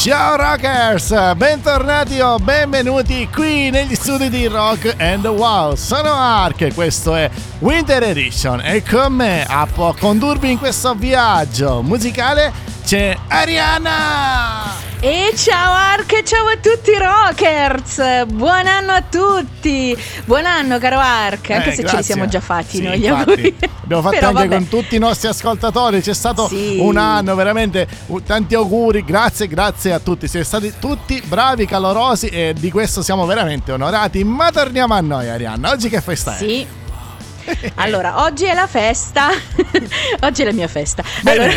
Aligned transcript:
Ciao 0.00 0.36
Rockers, 0.36 1.34
bentornati 1.34 2.20
o 2.20 2.38
benvenuti 2.38 3.28
qui 3.34 3.68
negli 3.70 3.96
studi 3.96 4.30
di 4.30 4.46
Rock 4.46 4.94
and 4.96 5.26
Wow. 5.26 5.74
Sono 5.74 6.12
Ark, 6.12 6.72
questo 6.72 7.16
è 7.16 7.28
Winter 7.58 8.04
Edition 8.04 8.60
e 8.60 8.84
con 8.88 9.12
me 9.12 9.44
a 9.44 9.66
condurvi 9.98 10.52
in 10.52 10.58
questo 10.58 10.94
viaggio 10.94 11.82
musicale 11.82 12.52
c'è 12.84 13.18
Ariana! 13.26 14.77
E 15.00 15.32
ciao 15.36 15.72
Ark, 15.74 16.24
ciao 16.24 16.46
a 16.48 16.56
tutti 16.56 16.90
rockers! 16.98 18.26
Buon 18.26 18.66
anno 18.66 18.90
a 18.90 19.02
tutti! 19.02 19.96
Buon 20.24 20.44
anno 20.44 20.78
caro 20.78 20.98
Ark, 20.98 21.50
anche 21.50 21.70
eh, 21.70 21.74
se 21.74 21.82
grazie. 21.82 21.88
ce 21.88 21.96
li 21.98 22.02
siamo 22.02 22.26
già 22.26 22.40
fatti 22.40 22.78
sì, 22.78 22.82
noi 22.82 22.98
gli 22.98 23.04
infatti. 23.04 23.30
auguri. 23.30 23.56
Abbiamo 23.84 24.02
fatto 24.02 24.16
anche 24.26 24.32
vabbè. 24.32 24.48
con 24.48 24.68
tutti 24.68 24.96
i 24.96 24.98
nostri 24.98 25.28
ascoltatori, 25.28 26.00
c'è 26.00 26.14
stato 26.14 26.48
Sì. 26.48 26.78
un 26.80 26.96
anno 26.96 27.36
veramente, 27.36 27.86
tanti 28.26 28.56
auguri, 28.56 29.04
grazie, 29.04 29.46
grazie 29.46 29.92
a 29.92 30.00
tutti, 30.00 30.26
siete 30.26 30.44
stati 30.44 30.74
tutti 30.80 31.22
bravi, 31.24 31.64
calorosi 31.64 32.26
e 32.26 32.52
di 32.58 32.70
questo 32.72 33.00
siamo 33.00 33.24
veramente 33.24 33.70
onorati. 33.70 34.24
Ma 34.24 34.50
torniamo 34.50 34.94
a 34.94 35.00
noi 35.00 35.28
Arianna, 35.28 35.70
oggi 35.70 35.88
che 35.88 36.00
festa 36.00 36.34
è? 36.34 36.38
Sì. 36.38 36.66
Allora, 37.76 38.24
oggi 38.24 38.44
è 38.44 38.52
la 38.52 38.66
festa. 38.66 39.28
oggi 40.20 40.42
è 40.42 40.44
la 40.44 40.52
mia 40.52 40.68
festa. 40.68 41.02
Bene. 41.22 41.44
Allora, 41.44 41.56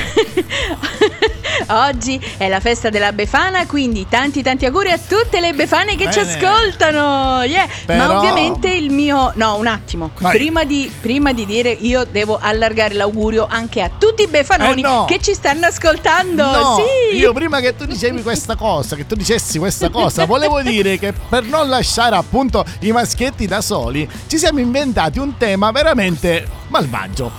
oggi 1.70 2.20
è 2.38 2.48
la 2.48 2.60
festa 2.60 2.90
della 2.90 3.12
Befana, 3.14 3.66
quindi 3.66 4.06
tanti 4.10 4.42
tanti 4.42 4.66
auguri 4.66 4.92
a 4.92 4.98
tutte 4.98 5.40
le 5.40 5.54
Befane 5.54 5.96
che 5.96 6.12
ci 6.12 6.20
Bene. 6.20 6.34
ascoltano. 6.34 7.44
Yeah. 7.44 7.68
Però- 7.86 8.06
Ma 8.08 8.18
ovviamente 8.18 8.70
il 8.70 8.92
mio 8.92 9.32
No, 9.36 9.56
un 9.56 9.68
attimo. 9.68 10.12
Prima 10.14 10.64
di, 10.64 10.92
prima 11.02 11.32
di 11.34 11.46
dire 11.46 11.70
io 11.72 12.06
devo 12.06 12.38
allargare 12.42 12.94
l'augurio 12.96 13.48
anche 13.50 13.82
a 13.82 13.90
tutti 13.98 14.24
i 14.24 14.28
Befanoni 14.28 14.82
Eh 14.82 14.84
no. 14.84 15.06
che 15.06 15.20
ci 15.22 15.34
stanno 15.34 15.66
ascoltando. 15.68 16.44
No, 16.44 16.78
sì. 17.12 17.18
io 17.18 17.34
prima 17.34 17.60
che 17.60 17.76
tu 17.76 17.86
dicevi 17.86 18.22
questa 18.22 18.56
cosa, 18.56 18.96
che 18.96 19.06
tu 19.08 19.16
dicessi 19.16 19.58
questa 19.60 19.90
cosa, 19.90 20.26
volevo 20.26 20.62
dire 20.62 20.98
che 20.98 21.14
per 21.14 21.44
non 21.44 21.68
lasciare 21.70 22.16
appunto 22.16 22.66
i 22.80 22.92
maschietti 22.92 23.46
da 23.48 23.62
soli, 23.62 24.08
ci 24.28 24.38
siamo 24.38 24.60
inventati 24.60 25.20
un 25.20 25.38
tema 25.38 25.72
veramente 25.72 26.48
malvagio. 26.68 27.32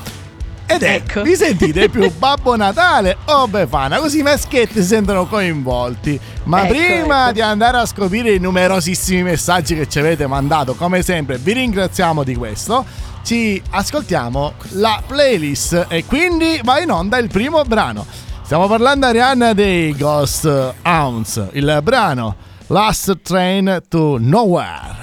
Ed 0.67 0.83
è, 0.83 0.95
Ecco. 0.95 1.23
vi 1.23 1.35
sentite 1.37 1.89
più 1.89 2.11
Babbo 2.19 2.57
Natale 2.57 3.19
o 3.27 3.47
Befana? 3.49 3.99
Così 3.99 4.21
i 4.21 4.23
maschietti 4.23 4.81
si 4.81 4.87
sentono 4.87 5.27
coinvolti. 5.27 6.19
Ma 6.45 6.65
Ecco, 6.65 6.73
prima 6.75 7.25
ecco. 7.25 7.33
di 7.33 7.41
andare 7.41 7.77
a 7.79 7.87
scoprire 7.87 8.33
i 8.33 8.39
numerosissimi 8.39 9.23
messaggi 9.23 9.75
che 9.75 9.89
ci 9.89 9.99
avete 9.99 10.27
mandato, 10.27 10.75
come 10.75 11.03
sempre 11.03 11.39
vi 11.39 11.53
ringraziamo 11.53 12.23
di 12.25 12.35
questo, 12.35 12.85
ci 13.23 13.63
ascoltiamo 13.71 14.55
la 14.71 15.03
playlist 15.07 15.87
e 15.89 16.05
quindi 16.05 16.61
va 16.65 16.81
in 16.81 16.91
onda 16.91 17.19
il 17.19 17.29
primo 17.29 17.63
brano. 17.63 18.07
Stiamo 18.43 18.67
parlando 18.67 19.07
Arianna 19.07 19.53
dei 19.53 19.95
Ghost 19.97 20.75
Hounds, 20.83 21.49
il 21.53 21.81
brano 21.83 22.37
Last 22.69 23.21
Train 23.23 23.83
to 23.89 24.17
Nowhere. 24.19 25.02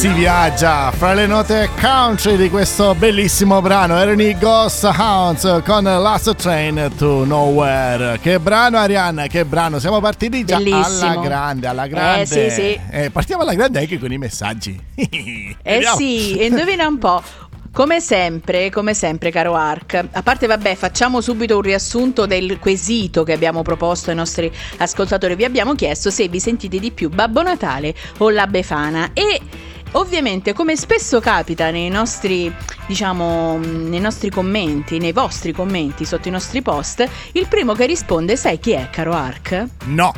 Si 0.00 0.08
viaggia 0.14 0.90
fra 0.92 1.12
le 1.12 1.26
note 1.26 1.68
country 1.78 2.36
di 2.36 2.48
questo 2.48 2.94
bellissimo 2.94 3.60
brano 3.60 3.98
Ernie 3.98 4.34
Ghost 4.38 4.84
Hounds 4.84 5.60
con 5.62 5.84
Last 5.84 6.36
Train 6.36 6.90
to 6.96 7.26
Nowhere 7.26 8.18
che 8.18 8.40
brano 8.40 8.78
Arianna 8.78 9.26
che 9.26 9.44
brano 9.44 9.78
siamo 9.78 10.00
partiti 10.00 10.42
già 10.42 10.56
Bellissimo. 10.56 11.10
alla 11.10 11.20
grande 11.20 11.66
alla 11.66 11.86
grande 11.86 12.22
Eh, 12.22 12.50
sì, 12.50 12.50
sì. 12.50 12.80
Eh, 12.90 13.10
partiamo 13.10 13.42
alla 13.42 13.52
grande 13.52 13.80
anche 13.80 13.98
con 13.98 14.10
i 14.10 14.16
messaggi 14.16 14.80
Eh 14.94 15.82
sì, 15.98 16.34
e 16.38 16.46
indovina 16.46 16.86
un 16.86 16.96
po'. 16.96 17.22
Come 17.72 18.00
sempre, 18.00 18.70
come 18.70 18.94
sempre, 18.94 19.30
caro 19.30 19.54
Ark. 19.54 20.06
A 20.10 20.22
parte, 20.22 20.48
vabbè, 20.48 20.74
facciamo 20.74 21.20
subito 21.20 21.54
un 21.54 21.62
riassunto 21.62 22.26
del 22.26 22.58
quesito 22.58 23.22
che 23.22 23.32
abbiamo 23.32 23.62
proposto 23.62 24.10
ai 24.10 24.16
nostri 24.16 24.50
ascoltatori. 24.78 25.36
Vi 25.36 25.44
abbiamo 25.44 25.76
chiesto 25.76 26.10
se 26.10 26.26
vi 26.26 26.40
sentite 26.40 26.80
di 26.80 26.90
più 26.90 27.10
Babbo 27.10 27.42
Natale 27.42 27.94
o 28.18 28.30
la 28.30 28.46
Befana 28.48 29.10
e. 29.12 29.68
Ovviamente, 29.92 30.52
come 30.52 30.76
spesso 30.76 31.18
capita 31.20 31.70
nei 31.70 31.88
nostri, 31.88 32.52
diciamo, 32.86 33.56
mh, 33.58 33.88
nei 33.88 34.00
nostri 34.00 34.30
commenti, 34.30 34.98
nei 34.98 35.12
vostri 35.12 35.52
commenti 35.52 36.04
sotto 36.04 36.28
i 36.28 36.30
nostri 36.30 36.62
post, 36.62 37.04
il 37.32 37.48
primo 37.48 37.74
che 37.74 37.86
risponde, 37.86 38.36
sai 38.36 38.58
chi 38.60 38.70
è, 38.72 38.88
caro 38.90 39.12
Ark? 39.12 39.66
no 39.86 40.12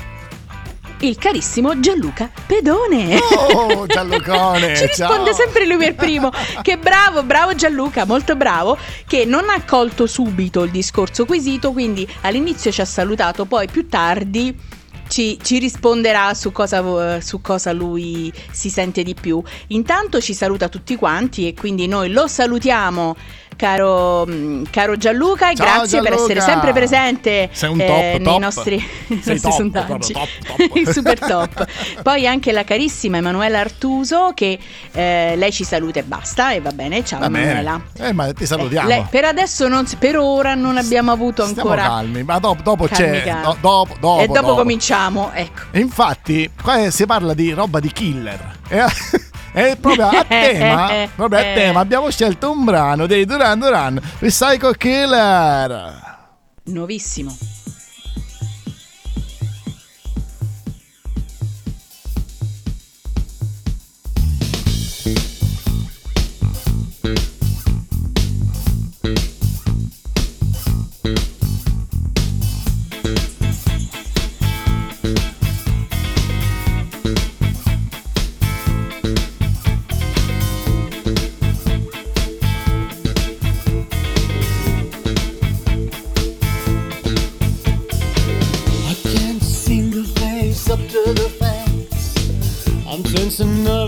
Il 1.01 1.17
carissimo 1.17 1.81
Gianluca 1.81 2.31
Pedone. 2.47 3.19
oh 3.47 3.87
Gianlucone 3.89 4.77
Ci 4.77 4.87
risponde 4.87 5.31
ciao. 5.31 5.35
sempre 5.35 5.67
lui 5.67 5.79
per 5.79 5.95
primo. 5.95 6.31
Che 6.61 6.77
bravo, 6.77 7.23
bravo 7.23 7.55
Gianluca, 7.55 8.05
molto 8.05 8.37
bravo. 8.37 8.77
Che 9.07 9.25
non 9.25 9.49
ha 9.49 9.63
colto 9.65 10.07
subito 10.07 10.63
il 10.65 10.71
discorso 10.71 11.25
quesito, 11.25 11.73
quindi 11.73 12.07
all'inizio 12.21 12.71
ci 12.71 12.83
ha 12.83 12.85
salutato, 12.85 13.47
poi 13.47 13.67
più 13.69 13.89
tardi. 13.89 14.55
Ci, 15.13 15.39
ci 15.43 15.59
risponderà 15.59 16.33
su 16.33 16.53
cosa, 16.53 17.21
su 17.21 17.43
cosa 17.43 17.71
lui 17.73 18.33
si 18.51 18.71
sente 18.71 19.03
di 19.03 19.13
più. 19.13 19.43
Intanto 19.67 20.23
ci 20.23 20.33
saluta 20.33 20.71
tutti 20.71 20.97
quanti 20.97 21.47
e 21.47 21.53
quindi 21.53 21.87
noi 21.87 22.09
lo 22.09 22.27
salutiamo, 22.27 23.15
caro, 23.63 24.27
mm, 24.27 24.65
caro 24.71 24.97
Gianluca, 24.97 25.51
e 25.51 25.55
Ciao, 25.55 25.67
grazie 25.67 26.01
per 26.01 26.11
Gianluca. 26.15 26.33
essere 26.33 26.41
sempre 26.41 26.73
presente 26.73 27.49
Sei 27.53 27.71
un 27.71 27.81
eh, 27.81 27.87
top, 27.87 28.01
nei 28.01 28.23
top. 28.23 28.39
nostri, 28.41 28.89
nostri 29.07 29.41
top, 29.41 29.53
sondaggi. 29.53 30.13
top, 30.13 30.29
top. 30.47 30.75
Il 30.77 30.89
super 30.89 31.19
top. 31.21 31.67
Poi 32.03 32.27
anche 32.27 32.51
la 32.51 32.65
carissima 32.65 33.19
Emanuela 33.19 33.61
Artuso 33.61 34.33
che 34.35 34.59
eh, 34.91 35.35
lei 35.37 35.53
ci 35.53 35.63
saluta 35.63 36.01
e 36.01 36.03
basta 36.03 36.51
e 36.53 36.61
va 36.61 36.73
bene. 36.73 37.05
Ciao 37.05 37.21
Va 37.21 37.31
bene. 37.31 37.45
Emanuela. 37.45 37.81
eh 38.01 38.13
ma 38.13 38.33
ti 38.33 38.47
salutiamo 38.47 38.89
Lei- 38.89 39.07
per 39.09 39.25
adesso 39.27 39.69
non 39.69 39.87
per 39.99 40.17
ora 40.19 40.55
non 40.55 40.77
abbiamo 40.77 41.13
avuto 41.13 41.45
Stiamo 41.47 41.71
ancora 41.71 41.87
calmi 41.89 42.23
ma 42.25 42.39
dopo, 42.41 42.63
dopo 42.63 42.87
calmi, 42.87 43.19
c'è 43.19 43.23
calmi. 43.25 43.43
do- 43.45 43.57
dopo, 43.61 43.97
dopo, 44.01 44.21
e 44.23 44.27
dopo, 44.27 44.41
dopo. 44.41 44.55
cominciamo, 44.57 45.31
ecco. 45.35 45.61
E 45.71 45.79
infatti, 45.81 46.51
qua 46.61 46.91
si 46.91 47.07
parla 47.07 47.33
di 47.35 47.53
roba 47.53 47.79
di 47.79 47.93
killer. 47.93 48.59
E, 48.69 48.81
e 49.53 49.77
proprio 49.81 50.09
a 50.09 50.25
tema, 50.29 51.09
proprio 51.15 51.39
a 51.39 51.43
tema, 51.43 51.81
abbiamo 51.81 52.11
scelto 52.11 52.51
un 52.51 52.65
brano 52.65 53.07
dei 53.07 53.25
Duran 53.25 53.59
Duran, 53.59 54.01
Psycho 54.19 54.73
Killer. 54.73 56.11
Nuovissimo. 56.65 57.37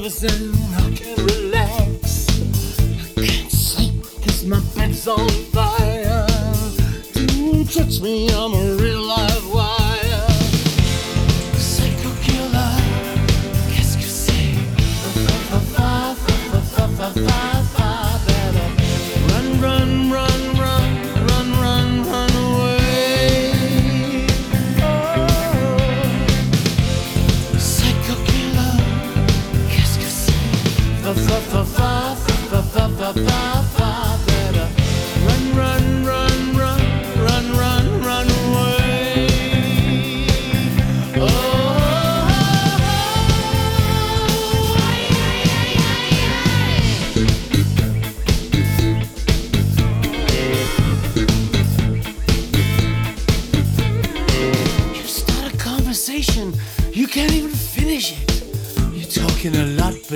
I 0.05 0.93
can't 0.95 1.19
relax. 1.19 2.29
I 3.17 3.25
can't 3.25 3.51
sleep 3.51 4.03
cause 4.21 4.45
my 4.45 4.61
bed's 4.77 5.09
on 5.09 5.27
fire. 5.51 6.27
Don't 7.15 7.65
touch 7.73 8.03
me, 8.03 8.29
I'm 8.29 8.53
a 8.53 8.77
real 8.77 9.01
live 9.01 9.55
wire. 9.55 9.74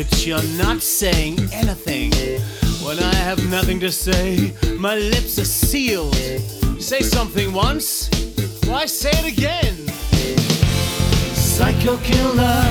But 0.09 0.27
you're 0.27 0.43
not 0.57 0.83
saying 0.83 1.39
anything. 1.53 2.13
When 2.85 2.99
I 2.99 3.15
have 3.15 3.49
nothing 3.51 3.81
to 3.81 3.91
say, 3.91 4.53
my 4.79 4.97
lips 4.97 5.39
are 5.39 5.45
sealed. 5.45 6.15
Say 6.81 7.01
something 7.01 7.53
once, 7.53 8.09
why 8.67 8.87
say 8.87 9.11
it 9.13 9.27
again? 9.27 9.75
Psycho 11.35 11.97
killer, 11.99 12.65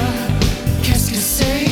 qu'est-ce 0.84 1.12
que 1.12 1.18
c'est? 1.18 1.68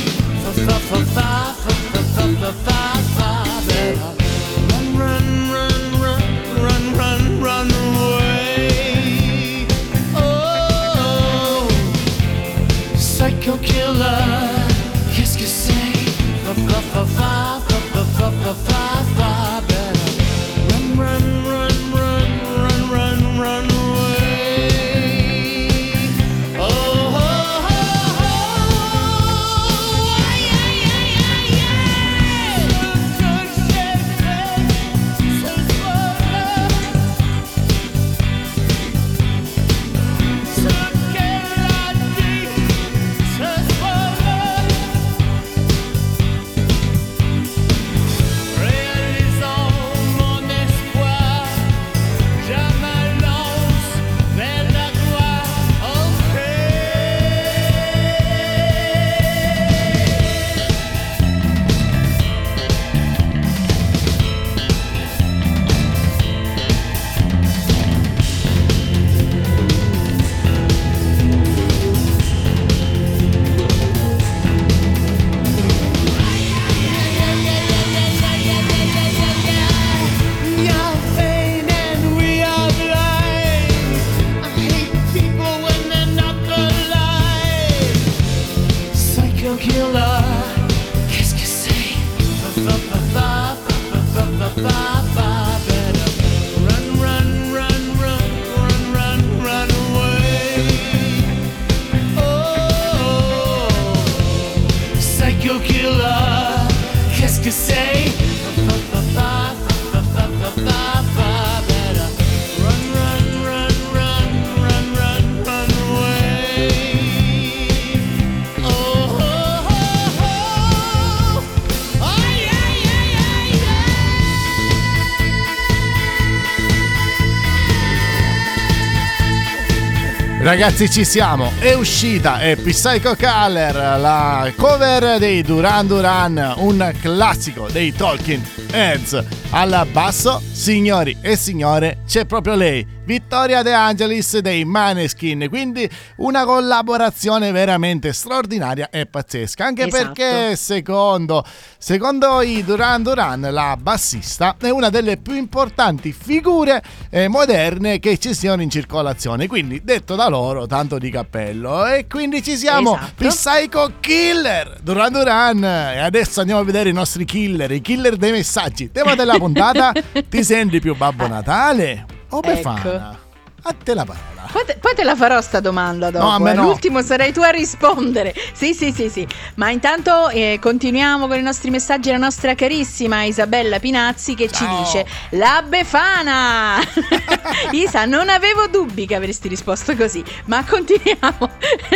Ragazzi 130.58 130.90
ci 130.90 131.04
siamo, 131.04 131.52
è 131.60 131.74
uscita 131.74 132.40
è 132.40 132.56
Psycho 132.56 133.14
Color, 133.18 134.00
la 134.00 134.50
cover 134.56 135.20
dei 135.20 135.42
Duran 135.42 135.86
Duran, 135.86 136.54
un 136.60 136.94
classico 137.02 137.68
dei 137.70 137.92
Talking 137.92 138.42
Heads. 138.72 139.22
Al 139.50 139.86
basso, 139.92 140.42
signori 140.56 141.18
e 141.22 141.36
signore, 141.36 141.98
c'è 142.08 142.24
proprio 142.26 142.56
lei, 142.56 142.88
Vittoria 143.04 143.62
De 143.62 143.74
Angelis 143.74 144.38
dei 144.40 144.64
Maneskin, 144.64 145.48
quindi 145.50 145.88
una 146.18 146.46
collaborazione 146.46 147.52
veramente 147.52 148.14
straordinaria 148.14 148.90
e 148.90 149.06
pazzesca, 149.06 149.66
anche 149.66 149.86
Esatto. 149.86 150.14
perché 150.14 150.56
secondo, 150.56 151.44
secondo 151.78 152.42
i 152.42 152.64
Duran 152.64 153.04
Duran 153.04 153.42
la 153.52 153.78
bassista 153.80 154.56
è 154.60 154.70
una 154.70 154.90
delle 154.90 155.18
più 155.18 155.36
importanti 155.36 156.14
figure 156.14 156.82
eh, 157.10 157.28
moderne 157.28 158.00
che 158.00 158.18
ci 158.18 158.34
siano 158.34 158.62
in 158.62 158.70
circolazione, 158.70 159.48
quindi 159.48 159.82
detto 159.84 160.16
da 160.16 160.30
loro 160.30 160.66
tanto 160.68 160.98
di 160.98 161.12
cappello. 161.12 161.86
E 161.86 162.08
quindi 162.08 162.42
ci 162.42 162.56
siamo, 162.56 162.96
Esatto. 162.96 163.28
Psycho 163.28 163.92
Killer, 164.00 164.80
Duran 164.82 165.12
Duran. 165.12 165.64
E 165.64 166.00
adesso 166.00 166.40
andiamo 166.40 166.62
a 166.62 166.64
vedere 166.64 166.90
i 166.90 166.94
nostri 166.94 167.26
killer, 167.26 167.72
i 167.72 167.82
killer 167.82 168.16
dei 168.16 168.32
messaggi, 168.32 168.90
tema 168.92 169.16
della 169.16 169.38
puntata, 169.38 169.92
ti 170.30 170.44
senti 170.46 170.80
più 170.80 170.96
Babbo 170.96 171.28
Natale? 171.28 172.06
O 172.30 172.40
Befana? 172.40 173.25
A 173.68 173.74
te 173.74 173.94
la 173.96 174.06
parola. 174.06 174.34
Poi 174.52 174.64
te, 174.64 174.78
poi 174.80 174.94
te 174.94 175.04
la 175.04 175.16
farò 175.16 175.42
sta 175.42 175.60
domanda 175.60 176.12
dopo. 176.12 176.24
No, 176.24 176.32
a 176.32 176.40
me 176.40 176.52
eh. 176.52 176.54
no. 176.54 176.62
L'ultimo 176.66 177.02
sarai 177.02 177.34
tu 177.34 177.42
a 177.42 177.50
rispondere. 177.50 178.34
Sì, 178.54 178.74
sì, 178.76 178.92
sì, 178.92 179.10
sì. 179.10 179.28
Ma 179.56 179.72
intanto 179.72 180.30
eh, 180.30 180.60
continuiamo 180.62 181.26
con 181.28 181.38
i 181.38 181.42
nostri 181.42 181.72
messaggi. 181.72 182.12
La 182.12 182.18
nostra 182.18 182.54
carissima 182.54 183.24
Isabella 183.24 183.80
Pinazzi 183.80 184.36
che 184.36 184.48
ci 184.50 184.64
Ciao. 184.64 184.78
dice: 184.84 185.06
La 185.32 185.64
Befana! 185.68 186.78
Isa, 187.72 188.06
non 188.06 188.30
avevo 188.30 188.68
dubbi 188.68 189.08
che 189.08 189.16
avresti 189.16 189.48
risposto 189.48 189.96
così. 189.96 190.24
Ma 190.46 190.64
continuiamo. 190.64 191.50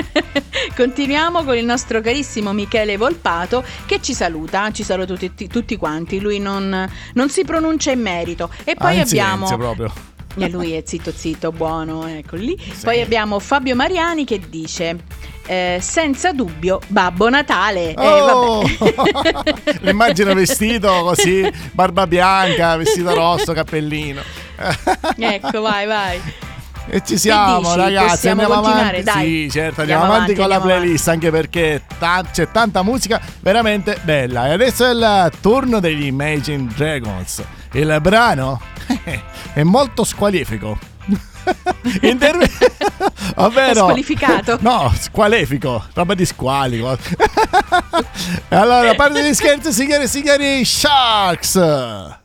continuiamo 0.76 1.44
con 1.44 1.56
il 1.56 1.66
nostro 1.66 2.02
carissimo 2.02 2.52
Michele 2.52 2.98
Volpato 2.98 3.64
che 3.86 4.02
ci 4.02 4.14
saluta. 4.16 4.72
Ci 4.72 4.84
saluta 4.84 5.14
tutti, 5.16 5.48
tutti 5.48 5.78
quanti. 5.78 6.20
Lui 6.20 6.40
non, 6.40 6.90
non 7.14 7.30
si 7.30 7.46
pronuncia 7.46 7.92
in 7.92 8.02
merito. 8.02 8.50
E 8.64 8.74
poi 8.76 8.98
Ah, 8.98 9.04
abbiamo. 9.04 9.46
silenzio 9.46 9.58
proprio. 9.58 9.94
E 10.46 10.50
lui 10.50 10.72
è 10.74 10.84
zitto 10.86 11.12
zitto, 11.12 11.52
buono, 11.52 12.06
ecco 12.08 12.36
lì. 12.36 12.58
Poi 12.84 13.02
abbiamo 13.02 13.40
Fabio 13.40 13.76
Mariani 13.76 14.26
che 14.26 14.40
dice 14.50 14.98
eh, 15.46 15.80
senza 15.82 16.32
dubbio 16.32 16.80
Babbo 16.88 17.30
Natale. 17.30 17.94
Eh, 17.94 17.96
Oh! 17.98 18.62
vabbè. 18.96 19.80
L'immagino 19.82 20.34
vestito 20.34 20.90
così, 21.04 21.52
barba 21.72 22.06
bianca, 22.06 22.78
vestito 22.78 23.14
rosso, 23.14 23.54
cappellino. 23.54 24.22
ecco, 25.18 25.62
vai, 25.62 25.86
vai. 25.88 26.22
E 26.92 27.02
ci 27.06 27.18
siamo, 27.18 27.76
ragazzi. 27.76 28.30
Andiamo 28.30 28.56
avanti. 28.56 29.04
dai. 29.04 29.26
Sì, 29.44 29.50
certo, 29.52 29.82
andiamo, 29.82 30.04
Andiamo 30.04 30.04
avanti, 30.04 30.32
avanti, 30.32 30.34
con 30.36 30.48
la 30.50 30.56
andiamo 30.56 30.80
playlist. 30.80 31.08
Anche 31.08 31.30
perché 31.32 31.82
ta- 32.00 32.24
c'è 32.32 32.50
tanta 32.52 32.82
musica 32.82 33.22
veramente 33.42 33.98
bella. 34.02 34.48
E 34.48 34.52
adesso 34.54 34.86
è 34.86 34.92
il 34.92 35.32
turno 35.40 35.80
degli 35.80 36.06
Imagine 36.06 36.68
Dragons. 36.76 37.44
Il 37.74 37.98
brano 38.02 38.60
è 39.54 39.62
molto 39.64 40.04
squalifico. 40.04 40.78
Intervi- 42.02 42.50
Ovvero, 43.38 43.82
Squalificato. 43.82 44.58
No, 44.62 44.92
squalifico, 45.00 45.86
roba 45.94 46.14
di 46.14 46.26
squalico. 46.26 46.98
Allora, 48.50 48.90
a 48.92 48.96
parte 48.96 49.28
gli 49.28 49.34
scherzi, 49.34 49.72
signori 49.72 50.04
e 50.04 50.08
signori, 50.08 50.66
Sharks. 50.66 52.18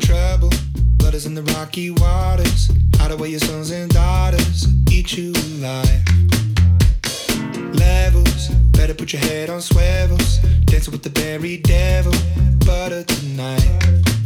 Trouble. 0.00 0.50
Blood 0.96 1.14
is 1.14 1.26
in 1.26 1.34
the 1.34 1.42
rocky 1.54 1.90
waters. 1.90 2.70
Hide 2.96 3.12
away 3.12 3.28
your 3.30 3.40
sons 3.40 3.70
and 3.70 3.90
daughters. 3.90 4.66
Eat 4.90 5.16
you 5.16 5.32
alive. 5.32 6.02
Levels. 7.74 8.48
Better 8.72 8.94
put 8.94 9.12
your 9.12 9.22
head 9.22 9.50
on 9.50 9.60
swivels. 9.60 10.38
Dancing 10.64 10.92
with 10.92 11.02
the 11.02 11.10
berry 11.10 11.58
devil. 11.58 12.12
Butter 12.64 13.04
tonight. 13.04 14.19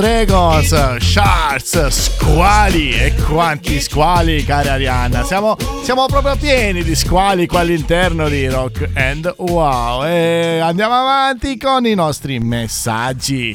Dragons, 0.00 0.96
Sharks, 0.96 1.88
squali 1.88 2.92
e 2.92 3.12
quanti 3.16 3.78
squali, 3.82 4.42
cara 4.46 4.72
Arianna. 4.72 5.24
Siamo, 5.24 5.58
siamo 5.82 6.06
proprio 6.06 6.36
pieni 6.36 6.82
di 6.82 6.94
squali 6.94 7.46
qua 7.46 7.60
all'interno 7.60 8.26
di 8.30 8.48
Rock 8.48 8.88
and 8.94 9.34
Wow. 9.36 10.04
E 10.04 10.58
andiamo 10.58 10.94
avanti 10.94 11.58
con 11.58 11.84
i 11.84 11.92
nostri 11.92 12.38
messaggi. 12.38 13.54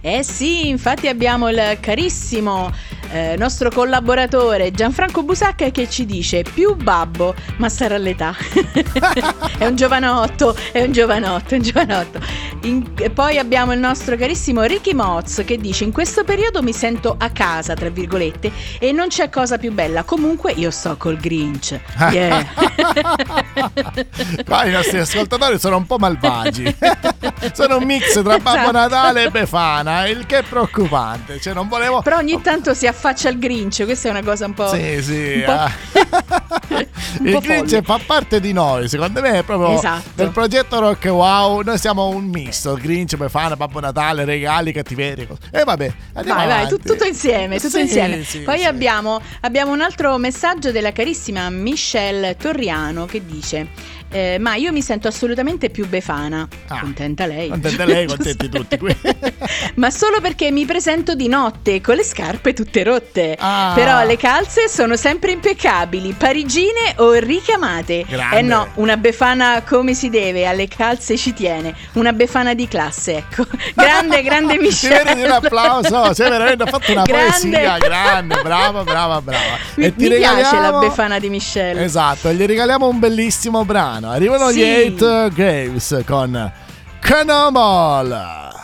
Eh 0.00 0.24
sì, 0.24 0.68
infatti 0.68 1.06
abbiamo 1.06 1.48
il 1.48 1.76
carissimo 1.78 2.72
eh, 3.10 3.36
nostro 3.38 3.70
collaboratore 3.70 4.70
Gianfranco 4.70 5.22
Busacca 5.22 5.70
che 5.70 5.88
ci 5.88 6.06
dice 6.06 6.42
più 6.42 6.74
babbo, 6.76 7.34
ma 7.56 7.68
sarà 7.68 7.94
all'età. 7.94 8.34
è 9.58 9.66
un 9.66 9.76
giovanotto, 9.76 10.56
è 10.72 10.82
un 10.82 10.92
giovanotto, 10.92 11.54
è 11.54 11.56
un 11.56 11.62
giovanotto. 11.62 12.20
In- 12.62 12.92
e 12.98 13.10
poi 13.10 13.38
abbiamo 13.38 13.72
il 13.72 13.78
nostro 13.78 14.16
carissimo 14.16 14.62
Ricky 14.62 14.92
Moz 14.92 15.42
che 15.44 15.56
dice 15.56 15.84
in 15.84 15.92
questo 15.92 16.24
periodo 16.24 16.62
mi 16.62 16.72
sento 16.72 17.14
a 17.18 17.30
casa, 17.30 17.74
tra 17.74 17.88
virgolette, 17.88 18.50
e 18.78 18.92
non 18.92 19.08
c'è 19.08 19.28
cosa 19.28 19.58
più 19.58 19.72
bella. 19.72 20.02
Comunque 20.02 20.52
io 20.52 20.70
sto 20.70 20.96
col 20.96 21.16
Grinch. 21.16 21.78
Yeah. 22.10 22.46
Qua 24.44 24.64
i 24.64 24.70
nostri 24.70 24.98
ascoltatori 24.98 25.58
sono 25.58 25.76
un 25.76 25.86
po' 25.86 25.98
malvagi. 25.98 26.76
sono 27.52 27.78
un 27.78 27.84
mix 27.84 28.12
tra 28.22 28.38
Babbo 28.38 28.58
Esatto. 28.58 28.72
Natale 28.72 29.24
e 29.24 29.30
Befana, 29.30 30.06
il 30.06 30.26
che 30.26 30.38
è 30.38 30.42
preoccupante. 30.42 31.40
Cioè, 31.40 31.54
non 31.54 31.68
volevo. 31.68 32.02
Però 32.02 32.16
ogni 32.16 32.40
tanto 32.40 32.74
si 32.74 32.86
affaccia 32.98 33.28
al 33.28 33.38
Grinch, 33.38 33.84
questa 33.84 34.08
è 34.08 34.10
una 34.10 34.22
cosa 34.24 34.46
un 34.46 34.54
po'... 34.54 34.68
Sì, 34.74 35.00
sì. 35.02 35.42
po'- 35.44 35.52
ah. 35.52 35.70
il 37.22 37.38
Grinch 37.38 37.80
fa 37.82 37.98
parte 38.04 38.40
di 38.40 38.52
noi, 38.52 38.88
secondo 38.88 39.20
me 39.20 39.38
è 39.38 39.42
proprio 39.44 39.76
Esatto. 39.76 40.10
del 40.14 40.30
progetto 40.30 40.80
Rock 40.80 41.04
Wow. 41.06 41.60
Noi 41.62 41.78
siamo 41.78 42.08
un 42.08 42.24
misto: 42.24 42.74
Grinch, 42.74 43.16
Befana, 43.16 43.56
Babbo 43.56 43.80
Natale, 43.80 44.24
regali, 44.24 44.72
cattiverie. 44.72 45.28
E 45.50 45.64
vabbè, 45.64 45.92
andiamo 46.14 46.38
Vai, 46.40 46.48
vai, 46.48 46.56
avanti. 46.64 46.74
tu- 46.82 46.92
tutto 46.92 47.04
insieme, 47.04 47.56
tutto 47.56 47.76
Sì, 47.76 47.80
insieme. 47.82 48.22
sì, 48.24 48.40
Poi 48.40 48.58
sì. 48.58 48.64
abbiamo, 48.64 49.20
abbiamo 49.42 49.72
un 49.72 49.80
altro 49.80 50.16
messaggio 50.18 50.72
della 50.72 50.92
carissima 50.92 51.48
Michelle 51.50 52.36
Torriano 52.36 53.06
che 53.06 53.24
dice: 53.24 53.68
eh, 54.10 54.38
Ma 54.40 54.54
io 54.54 54.72
mi 54.72 54.82
sento 54.82 55.08
assolutamente 55.08 55.70
più 55.70 55.86
befana. 55.88 56.46
Ah. 56.68 56.80
Contenta 56.80 57.26
lei. 57.26 57.48
Contenta 57.48 57.84
lei, 57.84 58.06
contenti 58.08 58.48
tutti 58.48 58.78
qui. 58.78 58.96
Ma 59.76 59.90
solo 59.90 60.20
perché 60.20 60.50
mi 60.50 60.64
presento 60.64 61.14
di 61.14 61.28
notte 61.28 61.80
con 61.80 61.96
le 61.96 62.02
scarpe 62.04 62.52
tutte 62.52 62.82
rotte. 62.84 63.36
Ah. 63.38 63.72
Però 63.74 64.02
le 64.04 64.16
calze 64.16 64.68
sono 64.68 64.96
sempre 64.96 65.32
impeccabili, 65.32 66.12
parigine 66.16 66.94
o 66.96 67.12
ricamate. 67.12 68.04
Grande. 68.08 68.36
Eh 68.38 68.42
no, 68.42 68.68
una 68.74 68.96
befana 68.96 69.62
come 69.66 69.94
si 69.94 70.08
deve, 70.10 70.46
alle 70.46 70.68
calze 70.68 71.16
ci 71.16 71.32
tiene. 71.32 71.74
Una 71.94 72.12
befana 72.12 72.54
di 72.54 72.66
classe, 72.68 73.16
ecco. 73.16 73.46
Grande, 73.74 74.22
grande 74.22 74.54
Ti 74.54 74.58
Michelle. 74.60 75.04
meriti 75.04 75.22
un 75.26 75.30
applauso, 75.32 76.14
sei 76.14 76.30
veramente 76.30 76.64
fatto 76.66 76.92
una 76.92 77.02
Grande. 77.02 77.30
poesia 77.60 77.78
grande, 77.78 78.40
brava, 78.42 78.82
brava, 78.84 79.20
brava. 79.22 79.56
Mi, 79.76 79.84
E 79.86 79.94
ti 79.94 80.08
mi 80.08 80.16
piace 80.16 80.34
la 80.34 80.48
regaliamo- 80.50 80.78
befana 80.80 81.18
di 81.18 81.28
Michelle. 81.28 81.84
Esatto, 81.84 82.30
gli 82.32 82.44
regaliamo 82.44 82.88
un 82.88 82.98
bellissimo 82.98 83.64
brano. 83.64 83.97
Arrivano 84.04 84.48
Sì. 84.50 84.58
gli 84.58 84.62
Eight 84.62 85.32
Graves 85.32 86.02
con 86.06 86.52
Cannonball. 87.00 88.57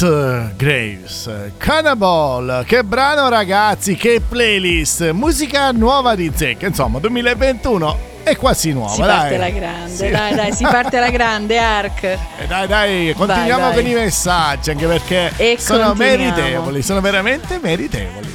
Eight 0.00 0.54
Graves, 0.56 1.28
Cannibal, 1.56 2.62
che 2.66 2.84
brano 2.84 3.28
ragazzi, 3.28 3.96
che 3.96 4.20
playlist, 4.26 5.10
musica 5.10 5.72
nuova 5.72 6.14
di 6.14 6.30
Zecca, 6.32 6.66
insomma 6.68 6.98
2021 7.00 7.98
è 8.22 8.36
quasi 8.36 8.72
nuova, 8.72 8.92
Si 8.92 9.00
dai. 9.00 9.08
parte 9.18 9.36
la 9.38 9.48
grande, 9.50 9.90
Sì. 9.94 10.08
dai, 10.10 10.34
dai, 10.36 10.52
si 10.52 10.62
parte 10.62 10.96
alla 10.98 11.10
grande, 11.10 11.58
Ark. 11.58 12.02
Eh, 12.38 12.46
dai, 12.46 12.66
dai, 12.68 13.14
continuiamo 13.16 13.60
Vai, 13.64 13.74
vai. 13.74 13.82
con 13.82 13.90
i 13.90 13.94
messaggi, 13.94 14.70
anche 14.70 14.86
perché 14.86 15.32
E 15.36 15.56
sono 15.58 15.92
meritevoli, 15.94 16.80
sono 16.82 17.00
veramente 17.00 17.58
meritevoli. 17.60 18.27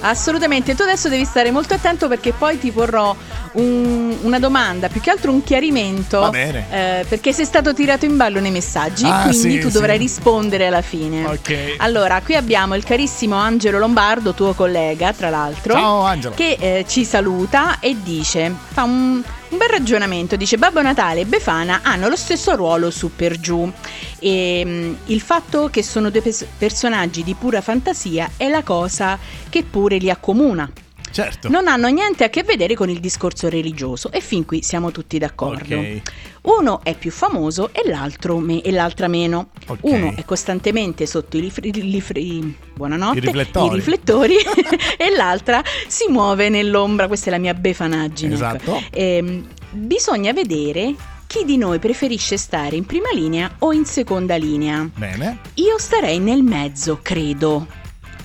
Assolutamente, 0.00 0.74
tu 0.74 0.82
adesso 0.82 1.08
devi 1.08 1.24
stare 1.24 1.50
molto 1.50 1.74
attento 1.74 2.08
perché 2.08 2.32
poi 2.32 2.58
ti 2.58 2.70
porrò 2.70 3.14
un- 3.52 4.16
una 4.22 4.38
domanda, 4.38 4.88
più 4.88 5.00
che 5.00 5.10
altro 5.10 5.32
un 5.32 5.42
chiarimento. 5.42 6.20
Va 6.20 6.30
bene. 6.30 6.66
eh, 6.70 7.04
perché 7.08 7.32
sei 7.32 7.44
stato 7.44 7.74
tirato 7.74 8.04
in 8.04 8.16
ballo 8.16 8.38
nei 8.40 8.50
messaggi, 8.50 9.04
Ah, 9.04 9.22
quindi 9.28 9.38
sì, 9.54 9.58
tu 9.58 9.66
sì. 9.68 9.72
dovrai 9.72 9.98
rispondere 9.98 10.66
alla 10.66 10.82
fine. 10.82 11.24
Ok. 11.26 11.74
Allora, 11.78 12.20
qui 12.24 12.36
abbiamo 12.36 12.74
il 12.76 12.84
carissimo 12.84 13.34
Angelo 13.36 13.78
Lombardo, 13.78 14.34
tuo 14.34 14.52
collega, 14.54 15.12
tra 15.12 15.30
l'altro. 15.30 15.74
Ciao 15.74 16.02
Angelo. 16.02 16.34
Che 16.34 16.56
eh, 16.60 16.84
ci 16.86 17.04
saluta 17.04 17.78
e 17.80 17.96
dice: 18.02 18.52
fa 18.72 18.84
un, 18.84 19.22
un 19.50 19.58
bel 19.58 19.68
ragionamento. 19.68 20.36
Dice: 20.36 20.58
Babbo 20.58 20.82
Natale 20.82 21.20
e 21.20 21.26
Befana 21.26 21.80
hanno 21.82 22.08
lo 22.08 22.16
stesso 22.16 22.54
ruolo 22.56 22.90
su 22.90 23.10
per 23.14 23.38
giù. 23.38 23.70
E 24.18 24.62
mm, 24.64 24.94
il 25.06 25.20
fatto 25.20 25.68
che 25.70 25.82
sono 25.82 26.10
due 26.10 26.22
pes- 26.22 26.46
personaggi 26.56 27.22
di 27.22 27.34
pura 27.34 27.60
fantasia 27.60 28.30
è 28.36 28.48
la 28.48 28.62
cosa 28.62 29.18
che 29.48 29.62
pure 29.64 29.98
li 29.98 30.10
accomuna. 30.10 30.70
Certo. 31.10 31.48
non 31.48 31.66
hanno 31.68 31.88
niente 31.88 32.24
a 32.24 32.28
che 32.30 32.42
vedere 32.42 32.74
con 32.74 32.88
il 32.90 33.00
discorso 33.00 33.48
religioso 33.48 34.10
e 34.12 34.20
fin 34.20 34.44
qui 34.44 34.62
siamo 34.62 34.90
tutti 34.92 35.18
d'accordo. 35.18 35.76
Ok. 35.76 36.00
Uno 36.42 36.80
è 36.82 36.94
più 36.96 37.10
famoso 37.10 37.70
e 37.72 37.88
l'altro 37.88 38.38
me- 38.38 38.62
e 38.62 38.70
l'altra 38.70 39.08
meno. 39.08 39.50
Ok. 39.66 39.78
Uno 39.82 40.14
è 40.16 40.24
costantemente 40.24 41.04
sotto 41.06 41.36
i, 41.36 41.40
rifri- 41.40 42.56
buonanotte, 42.74 43.18
I 43.18 43.20
riflettori. 43.20 43.66
i 43.66 43.74
riflettori 43.74 44.34
e 44.96 45.10
l'altra 45.14 45.62
si 45.86 46.06
muove 46.10 46.48
nell'ombra. 46.48 47.06
Questa 47.06 47.26
è 47.28 47.30
la 47.30 47.38
mia 47.38 47.54
befanaggine. 47.54 48.32
Esatto. 48.34 48.82
Ehm, 48.90 49.46
bisogna 49.72 50.32
vedere 50.32 50.94
chi 51.26 51.44
di 51.44 51.58
noi 51.58 51.78
preferisce 51.78 52.38
stare 52.38 52.76
in 52.76 52.86
prima 52.86 53.10
linea 53.12 53.56
o 53.58 53.72
in 53.74 53.84
seconda 53.84 54.36
linea. 54.36 54.88
Bene. 54.94 55.40
Io 55.54 55.76
starei 55.78 56.18
nel 56.20 56.42
mezzo, 56.42 57.00
credo. 57.02 57.66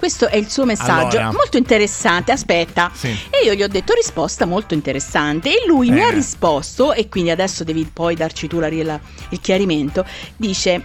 Questo 0.03 0.27
è 0.27 0.35
il 0.35 0.49
suo 0.49 0.65
messaggio, 0.65 1.15
Allora. 1.17 1.31
molto 1.31 1.55
interessante. 1.55 2.33
Aspetta. 2.33 2.91
Sì. 2.93 3.07
E 3.07 3.45
io 3.45 3.53
gli 3.53 3.63
ho 3.63 3.69
detto 3.69 3.93
risposta 3.93 4.45
molto 4.45 4.73
interessante 4.73 5.47
e 5.51 5.63
lui 5.65 5.91
mi 5.91 6.01
ha 6.01 6.07
Bene. 6.07 6.15
risposto, 6.15 6.91
e 6.91 7.07
quindi 7.07 7.29
adesso 7.29 7.63
devi 7.63 7.85
poi 7.85 8.13
darci 8.13 8.47
tu 8.47 8.59
la- 8.59 8.67
la- 8.69 8.99
il 9.29 9.39
chiarimento, 9.39 10.05
dice... 10.35 10.83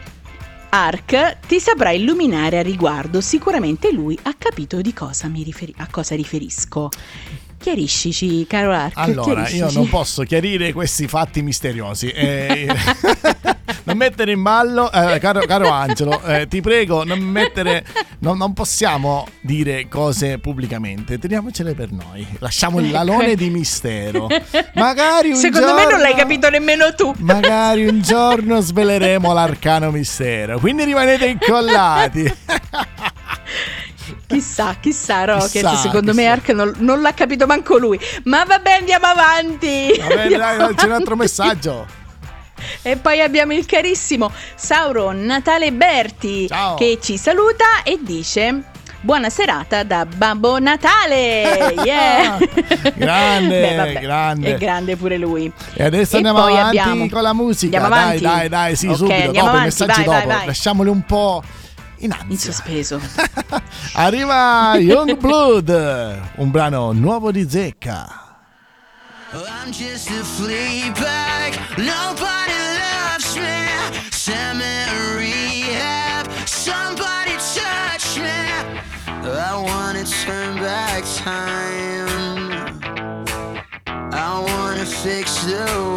Ark 0.71 1.39
ti 1.49 1.59
saprà 1.61 1.91
illuminare 1.93 2.59
a 2.59 2.63
riguardo, 2.63 3.23
sicuramente 3.23 3.91
lui 3.91 4.17
ha 4.25 4.35
capito 4.37 4.83
di 4.83 4.93
cosa 4.93 5.27
mi 5.27 5.43
riferi- 5.43 5.75
a 5.79 5.89
cosa 5.91 6.15
riferisco. 6.15 6.91
Chiariscici, 7.61 8.47
caro 8.47 8.73
Ark. 8.73 8.93
Allora, 8.97 9.49
io 9.49 9.71
non 9.73 9.89
posso 9.89 10.23
chiarire 10.23 10.73
questi 10.73 11.09
fatti 11.09 11.43
misteriosi. 11.43 12.09
Eh, 12.09 12.67
non 13.85 13.97
mettere 13.97 14.33
in 14.33 14.43
ballo, 14.43 14.91
eh, 14.93 15.19
caro, 15.19 15.41
caro 15.41 15.69
Angelo, 15.69 16.23
eh, 16.23 16.47
ti 16.47 16.61
prego, 16.61 17.03
non 17.05 17.19
mettere. 17.19 17.85
non- 18.21 18.37
non 18.39 18.53
possiamo 18.53 19.27
dire 19.41 19.89
cose 19.89 20.39
pubblicamente, 20.39 21.19
teniamocele 21.19 21.75
per 21.75 21.91
noi. 21.91 22.25
Lasciamo 22.39 22.79
il 22.79 22.91
lalone 22.91 23.35
di 23.35 23.51
mistero. 23.51 24.29
Magari 24.75 25.31
un 25.31 25.37
Secondo 25.37 25.75
me 25.75 25.83
non 25.83 25.91
giorno- 25.91 25.99
l'hai 26.05 26.15
capito 26.15 26.49
nemmeno 26.49 26.95
tu. 26.95 27.13
Magari 27.19 27.87
un 27.87 28.01
giorno 28.01 28.61
sveleremo 28.61 29.33
l'arcano 29.33 29.91
mistero. 29.91 30.59
Quindi 30.61 30.85
rimanete 30.85 31.27
incollati. 31.27 32.33
Chissà, 34.29 34.77
chissà, 34.79 35.25
Rocket. 35.25 35.51
Chissà, 35.51 35.75
secondo 35.77 36.13
me 36.13 36.23
chissà. 36.23 36.33
Ark 36.33 36.49
non, 36.51 36.73
non 36.79 37.01
l'ha 37.01 37.15
capito 37.15 37.47
manco 37.47 37.79
lui. 37.79 37.99
Ma 38.25 38.45
vabbè, 38.45 38.73
andiamo 38.73 39.07
avanti. 39.07 39.95
Va 39.99 40.07
bene, 40.07 40.23
Andiamo 40.23 40.57
dai, 40.67 40.75
c'è 40.75 40.85
un 40.85 40.93
altro 40.93 41.15
avanti. 41.15 41.17
messaggio. 41.17 41.87
E 42.83 42.97
poi 42.97 43.21
abbiamo 43.23 43.53
il 43.55 43.65
carissimo 43.67 44.31
Sauron 44.55 45.25
Natale 45.25 45.73
Berti 45.73 46.47
Ciao. 46.49 46.75
che 46.75 46.99
ci 47.01 47.17
saluta 47.17 47.83
e 47.85 47.99
dice. 48.03 48.63
Buona 49.01 49.31
serata 49.31 49.85
da 49.85 50.05
Babbo 50.05 50.59
Natale! 50.59 51.73
Yeah! 51.85 52.37
Grande, 52.97 53.61
Beh, 53.61 53.75
vabbè, 53.77 54.01
grande. 54.01 54.55
È 54.55 54.59
grande 54.59 54.97
pure 54.97 55.17
lui. 55.19 55.51
E 55.75 55.85
adesso 55.85 56.15
E 56.15 56.17
andiamo 56.17 56.45
avanti 56.45 56.79
abbiamo- 56.79 57.09
con 57.09 57.23
la 57.23 57.33
musica. 57.33 57.77
Andiamo 57.79 57.95
dai, 57.95 58.05
avanti? 58.19 58.23
dai, 58.25 58.49
dai, 58.49 58.77
sì, 58.77 58.89
Ok, 58.89 58.97
subito. 58.97 59.23
Dopo 59.27 59.37
i 59.37 59.39
avanti, 59.39 59.65
messaggi 59.65 59.93
vai, 59.93 60.05
vai, 60.05 60.23
dopo. 60.23 60.35
vai. 60.37 60.47
Lasciamoli 60.47 60.89
un 60.91 61.03
po' 61.03 61.43
in 61.99 62.13
ansia. 62.13 62.27
In 62.29 62.39
sospeso. 62.39 63.01
Arriva 63.95 64.77
Young 64.79 65.17
Blood, 65.17 65.69
un 66.37 66.51
brano 66.51 66.93
nuovo 66.93 67.31
di 67.31 67.49
Zecca. 67.49 68.27
I'm 69.33 69.71
just 69.73 70.09
a 70.09 70.25
flea 70.25 70.91
bag. 70.93 71.53
Nobody 71.77 72.55
loves 72.81 73.37
me. 73.37 73.69
Send 74.11 74.59
me 74.59 74.85
to 74.87 75.17
rehab. 75.19 76.27
Somebody 76.47 77.37
touch 77.55 78.17
me. 78.17 78.41
I 79.23 79.55
wanna 79.55 80.05
turn 80.05 80.57
back 80.57 81.05
time. 81.17 82.09
I 84.13 84.41
wanna 84.41 84.87
fix 84.87 85.45
the 85.45 85.88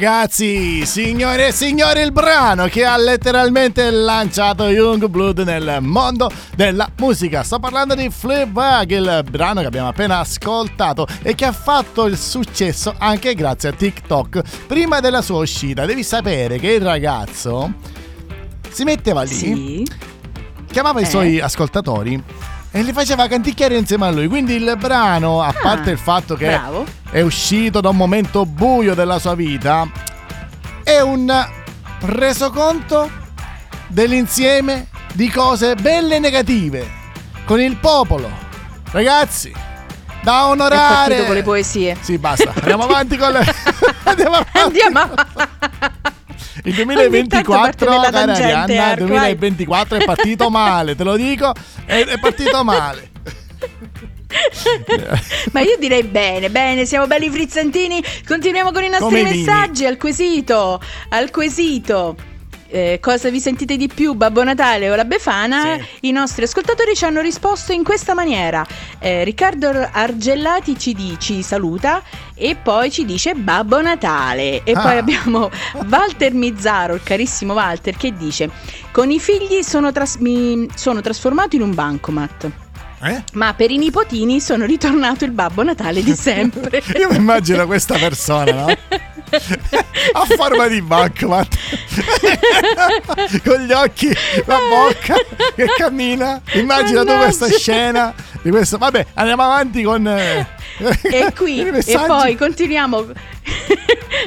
Ragazzi, 0.00 0.84
signore 0.84 1.46
e 1.46 1.52
signori, 1.52 2.02
il 2.02 2.12
brano 2.12 2.66
che 2.66 2.84
ha 2.84 2.98
letteralmente 2.98 3.90
lanciato 3.90 4.68
Youngblood 4.68 5.38
nel 5.38 5.78
mondo 5.80 6.30
della 6.54 6.86
musica. 6.98 7.42
Sto 7.42 7.58
parlando 7.58 7.94
di 7.94 8.10
Fleabag, 8.10 8.90
il 8.90 9.24
brano 9.30 9.62
che 9.62 9.66
abbiamo 9.66 9.88
appena 9.88 10.18
ascoltato 10.18 11.06
e 11.22 11.34
che 11.34 11.46
ha 11.46 11.52
fatto 11.52 12.04
il 12.04 12.18
successo 12.18 12.94
anche 12.98 13.34
grazie 13.34 13.70
a 13.70 13.72
TikTok 13.72 14.66
prima 14.66 15.00
della 15.00 15.22
sua 15.22 15.38
uscita. 15.38 15.86
Devi 15.86 16.02
sapere 16.02 16.58
che 16.58 16.72
il 16.72 16.82
ragazzo 16.82 17.72
si 18.68 18.84
metteva 18.84 19.22
lì, 19.22 19.34
Sì. 19.34 19.86
chiamava 20.70 21.00
i 21.00 21.04
Eh. 21.04 21.08
suoi 21.08 21.40
ascoltatori 21.40 22.22
e 22.76 22.82
li 22.82 22.92
faceva 22.92 23.26
canticchiare 23.26 23.74
insieme 23.76 24.06
a 24.06 24.10
lui. 24.10 24.26
Quindi 24.28 24.54
il 24.54 24.76
brano, 24.78 25.40
a 25.40 25.54
parte 25.58 25.90
il 25.90 25.98
fatto 25.98 26.34
che 26.34 26.52
Ah, 26.52 26.58
bravo. 26.58 26.84
è 27.10 27.22
uscito 27.22 27.80
da 27.80 27.88
un 27.88 27.96
momento 27.96 28.44
buio 28.44 28.94
della 28.94 29.18
sua 29.18 29.34
vita, 29.34 29.88
è 30.82 31.00
un 31.00 31.32
resoconto 32.00 33.10
dell'insieme 33.88 34.88
di 35.14 35.30
cose 35.30 35.74
belle 35.74 36.16
e 36.16 36.18
negative 36.18 36.86
con 37.46 37.60
il 37.60 37.76
popolo. 37.76 38.28
Ragazzi, 38.90 39.52
da 40.20 40.40
È 40.40 40.44
onorare. 40.44 41.24
con 41.24 41.34
le 41.34 41.42
poesie. 41.42 41.96
Sì, 42.00 42.18
basta. 42.18 42.52
Andiamo 42.54 42.82
avanti 42.84 43.16
con 43.16 43.32
le. 43.32 43.44
Andiamo 44.04 44.34
avanti. 44.36 44.80
Andiamo 44.80 45.14
Il 46.64 46.74
Ogni 46.74 46.86
tanto 46.86 46.94
2024, 46.94 47.60
parte 47.60 47.88
nella 47.88 48.10
cara 48.10 48.32
Arianna, 48.32 48.92
il 48.92 49.06
vai. 49.06 49.36
2024 49.36 49.98
è 49.98 50.04
partito 50.04 50.50
male, 50.50 50.94
te 50.94 51.04
lo 51.04 51.16
dico, 51.16 51.52
è, 51.84 52.04
è 52.04 52.18
partito 52.18 52.64
male. 52.64 53.10
Ma 55.52 55.60
io 55.60 55.76
direi 55.78 56.02
bene, 56.02 56.50
bene, 56.50 56.84
siamo 56.84 57.06
belli 57.06 57.30
frizzantini. 57.30 58.02
Continuiamo 58.26 58.72
con 58.72 58.82
i 58.82 58.88
nostri 58.88 59.22
Come 59.22 59.22
messaggi 59.22 59.84
al 59.84 59.96
quesito. 59.96 60.80
Al 61.10 61.30
quesito. 61.30 62.16
Eh, 62.68 62.98
cosa 63.00 63.30
vi 63.30 63.38
sentite 63.40 63.76
di 63.76 63.88
più, 63.88 64.14
Babbo 64.14 64.42
Natale 64.42 64.90
o 64.90 64.94
la 64.96 65.04
Befana? 65.04 65.60
Sì. 65.78 66.08
I 66.08 66.12
nostri 66.12 66.44
ascoltatori 66.44 66.94
ci 66.94 67.04
hanno 67.04 67.20
risposto 67.20 67.72
in 67.72 67.84
questa 67.84 68.12
maniera. 68.14 68.66
Eh, 68.98 69.22
Riccardo 69.24 69.88
Argellati 69.92 70.78
ci, 70.78 70.92
di- 70.92 71.16
ci 71.18 71.42
saluta 71.42 72.02
e 72.34 72.56
poi 72.60 72.90
ci 72.90 73.04
dice 73.04 73.34
Babbo 73.34 73.80
Natale. 73.80 74.62
E 74.64 74.72
Ah. 74.72 74.80
poi 74.80 74.96
abbiamo 74.98 75.50
Walter 75.88 76.32
Mizzaro, 76.34 76.94
il 76.94 77.02
carissimo 77.02 77.52
Walter, 77.54 77.96
che 77.96 78.12
dice: 78.16 78.50
Con 78.90 79.10
i 79.10 79.20
figli 79.20 79.62
sono, 79.62 79.92
tras- 79.92 80.16
mi 80.16 80.68
sono 80.74 81.00
trasformato 81.00 81.54
in 81.56 81.62
un 81.62 81.74
bancomat. 81.74 82.50
Eh? 83.02 83.22
Ma 83.34 83.52
per 83.54 83.70
i 83.70 83.76
nipotini 83.76 84.40
sono 84.40 84.64
ritornato 84.64 85.24
il 85.24 85.30
Babbo 85.30 85.62
Natale 85.62 86.02
di 86.02 86.14
sempre. 86.14 86.82
Io 86.98 87.10
mi 87.10 87.16
immagino 87.16 87.66
questa 87.66 87.98
persona, 87.98 88.52
no? 88.52 88.66
A 90.12 90.24
forma 90.36 90.68
di 90.68 90.80
bancomat 90.80 91.48
con 93.44 93.60
gli 93.60 93.72
occhi, 93.72 94.08
la 94.44 94.58
bocca 94.70 95.16
che 95.54 95.66
cammina. 95.76 96.40
Immagina 96.52 97.04
tu 97.04 97.16
questa 97.16 97.48
scena 97.48 98.14
di 98.46 98.52
questo. 98.56 98.78
Vabbè, 98.78 99.06
andiamo 99.14 99.42
avanti 99.42 99.82
con. 99.82 100.06
eh, 100.06 100.46
E 101.02 101.32
qui, 101.34 101.60
e 101.66 101.98
poi 102.06 102.36
continuiamo 102.36 103.06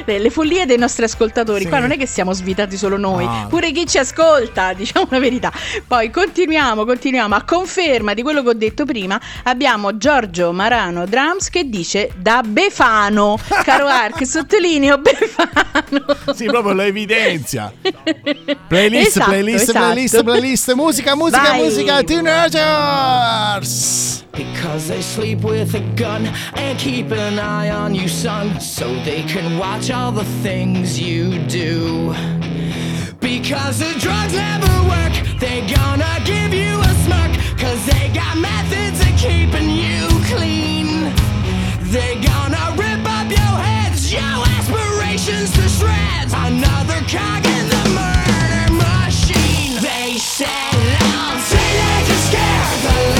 le, 0.06 0.18
le 0.18 0.30
follie 0.30 0.66
dei 0.66 0.76
nostri 0.78 1.04
ascoltatori. 1.04 1.62
Sì. 1.62 1.68
Qua 1.68 1.78
non 1.78 1.92
è 1.92 1.96
che 1.96 2.06
siamo 2.06 2.32
svitati 2.32 2.76
solo 2.76 2.96
noi, 2.96 3.24
No. 3.24 3.46
pure 3.48 3.70
chi 3.72 3.86
ci 3.86 3.98
ascolta, 3.98 4.72
diciamo 4.72 5.06
la 5.10 5.18
verità. 5.20 5.52
Poi 5.86 6.10
continuiamo, 6.10 6.84
continuiamo. 6.84 7.32
A 7.34 7.42
conferma 7.44 8.14
di 8.14 8.22
quello 8.22 8.42
che 8.42 8.48
ho 8.48 8.54
detto 8.54 8.84
prima, 8.84 9.20
abbiamo 9.44 9.96
Giorgio 9.96 10.52
Marano 10.52 11.06
Drums 11.06 11.48
che 11.50 11.68
dice 11.68 12.10
da 12.16 12.42
Befano. 12.44 13.38
Caro 13.62 13.86
Ark, 13.86 14.26
sottolineo 14.26 14.98
Befano. 14.98 16.34
Sì, 16.34 16.46
proprio 16.46 16.72
lo 16.74 16.82
evidenzia. 16.82 17.72
Playlist, 18.66 19.06
Esatto, 19.08 19.30
playlist, 19.30 19.62
esatto. 19.68 19.78
playlist, 19.86 20.22
playlist, 20.24 20.72
musica, 20.74 21.14
musica, 21.14 21.42
Vai. 21.50 21.62
musica, 21.62 22.02
teenagers. 22.02 24.09
Because 24.32 24.88
they 24.88 25.02
sleep 25.02 25.40
with 25.40 25.74
a 25.74 25.80
gun 25.96 26.26
and 26.54 26.78
keep 26.78 27.10
an 27.10 27.38
eye 27.38 27.70
on 27.70 27.94
you, 27.94 28.08
son, 28.08 28.60
so 28.60 28.86
they 29.04 29.22
can 29.24 29.58
watch 29.58 29.90
all 29.90 30.12
the 30.12 30.24
things 30.42 30.98
you 31.00 31.38
do. 31.46 32.14
Because 33.20 33.78
the 33.78 33.92
drugs 33.98 34.34
never 34.34 34.72
work, 34.88 35.14
they 35.38 35.60
gonna 35.74 36.16
give 36.24 36.52
you 36.54 36.80
a 36.80 36.92
smirk, 37.04 37.32
cause 37.58 37.84
they 37.86 38.10
got 38.14 38.36
methods 38.38 39.00
of 39.00 39.12
keeping 39.18 39.70
you 39.70 40.08
clean. 40.32 41.12
They 41.90 42.14
gonna 42.20 42.64
rip 42.76 43.04
up 43.16 43.28
your 43.28 43.56
heads, 43.66 44.12
your 44.12 44.38
aspirations 44.56 45.50
to 45.56 45.68
shreds. 45.68 46.32
Another 46.32 47.00
cog 47.14 47.44
in 47.56 47.64
the 47.74 47.84
murder 47.98 48.72
machine. 48.72 49.82
They 49.82 50.18
said, 50.18 50.74
I'll 51.18 51.38
teenagers 51.50 52.24
scare 52.28 52.66
the 52.86 53.19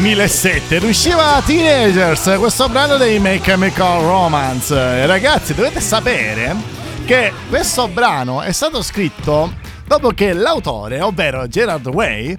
2007, 0.00 0.78
riusciva 0.78 1.42
Teenagers, 1.44 2.36
questo 2.38 2.70
brano 2.70 2.96
dei 2.96 3.18
Make 3.18 3.40
Chemical 3.40 4.00
Romance. 4.00 4.74
E 4.74 5.04
ragazzi, 5.04 5.52
dovete 5.52 5.78
sapere 5.80 6.56
che 7.04 7.30
questo 7.50 7.86
brano 7.86 8.40
è 8.40 8.50
stato 8.50 8.80
scritto 8.80 9.52
dopo 9.86 10.08
che 10.12 10.32
l'autore, 10.32 11.02
ovvero 11.02 11.46
Gerard 11.48 11.86
Way, 11.86 12.34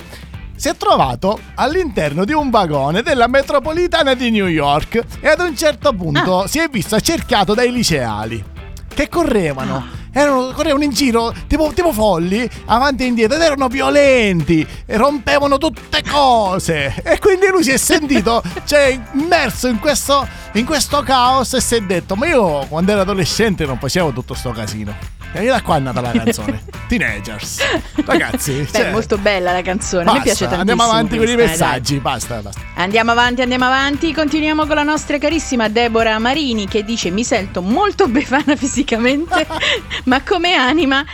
si 0.56 0.70
è 0.70 0.76
trovato 0.76 1.40
all'interno 1.54 2.26
di 2.26 2.34
un 2.34 2.50
vagone 2.50 3.04
della 3.04 3.28
metropolitana 3.28 4.16
di 4.16 4.32
New 4.32 4.48
York 4.48 5.00
e 5.20 5.28
ad 5.28 5.40
un 5.42 5.56
certo 5.56 5.94
punto 5.94 6.48
si 6.48 6.58
è 6.58 6.68
visto 6.68 6.96
accerchiato 6.96 7.54
dai 7.54 7.72
liceali 7.72 8.44
che 8.92 9.08
correvano. 9.08 10.01
Erano, 10.14 10.52
correvano 10.52 10.84
in 10.84 10.92
giro 10.92 11.34
tipo, 11.48 11.72
tipo 11.74 11.92
folli, 11.94 12.50
avanti 12.66 13.04
e 13.04 13.08
indietro, 13.08 13.38
ed 13.38 13.44
erano 13.44 13.68
violenti 13.68 14.66
e 14.86 14.98
rompevano 14.98 15.58
tutte 15.58 16.04
cose. 16.10 17.02
E 17.04 17.18
quindi 17.20 17.48
lui 17.48 17.64
si 17.64 17.72
è 17.72 17.78
sentito, 17.78 18.42
cioè, 18.66 19.00
immerso 19.14 19.68
in 19.68 19.80
questo, 19.80 20.28
in 20.54 20.66
questo 20.66 21.02
caos 21.04 21.54
e 21.54 21.62
si 21.62 21.76
è 21.76 21.82
detto: 21.82 22.16
Ma 22.16 22.28
io 22.28 22.66
quando 22.68 22.92
ero 22.92 23.02
adolescente 23.02 23.66
non 23.66 23.78
facevo 23.78 24.12
tutto 24.12 24.34
sto 24.34 24.52
casino. 24.52 25.21
E 25.34 25.46
da 25.46 25.62
qua 25.62 25.78
è 25.78 25.80
nata 25.80 26.02
la 26.02 26.12
canzone. 26.12 26.64
Teenagers. 26.88 27.60
Ragazzi, 28.06 28.52
Beh, 28.52 28.68
cioè, 28.70 28.88
è 28.88 28.92
molto 28.92 29.18
bella 29.18 29.54
la 29.54 29.62
canzone, 29.62 30.04
basta, 30.04 30.22
piace 30.22 30.48
tantissimo. 30.48 30.60
Andiamo 30.60 30.84
avanti 30.84 31.18
con 31.18 31.28
i 31.30 31.36
messaggi, 31.36 32.00
basta, 32.00 32.42
basta. 32.42 32.60
dai. 32.60 32.84
Andiamo 32.84 33.12
avanti, 33.12 33.42
andiamo 33.42 33.66
avanti. 33.66 34.14
Continuiamo 34.14 34.66
con 34.66 34.76
la 34.76 34.84
nostra 34.84 35.18
carissima 35.18 35.70
Deborah 35.70 36.20
Marini 36.20 36.68
che 36.68 36.84
dice: 36.84 37.10
Mi 37.12 37.24
sento 37.24 37.62
molto 37.62 38.08
befana 38.10 38.58
fisicamente, 38.58 39.48
ma 40.06 40.22
come 40.22 40.54
anima 40.54 41.06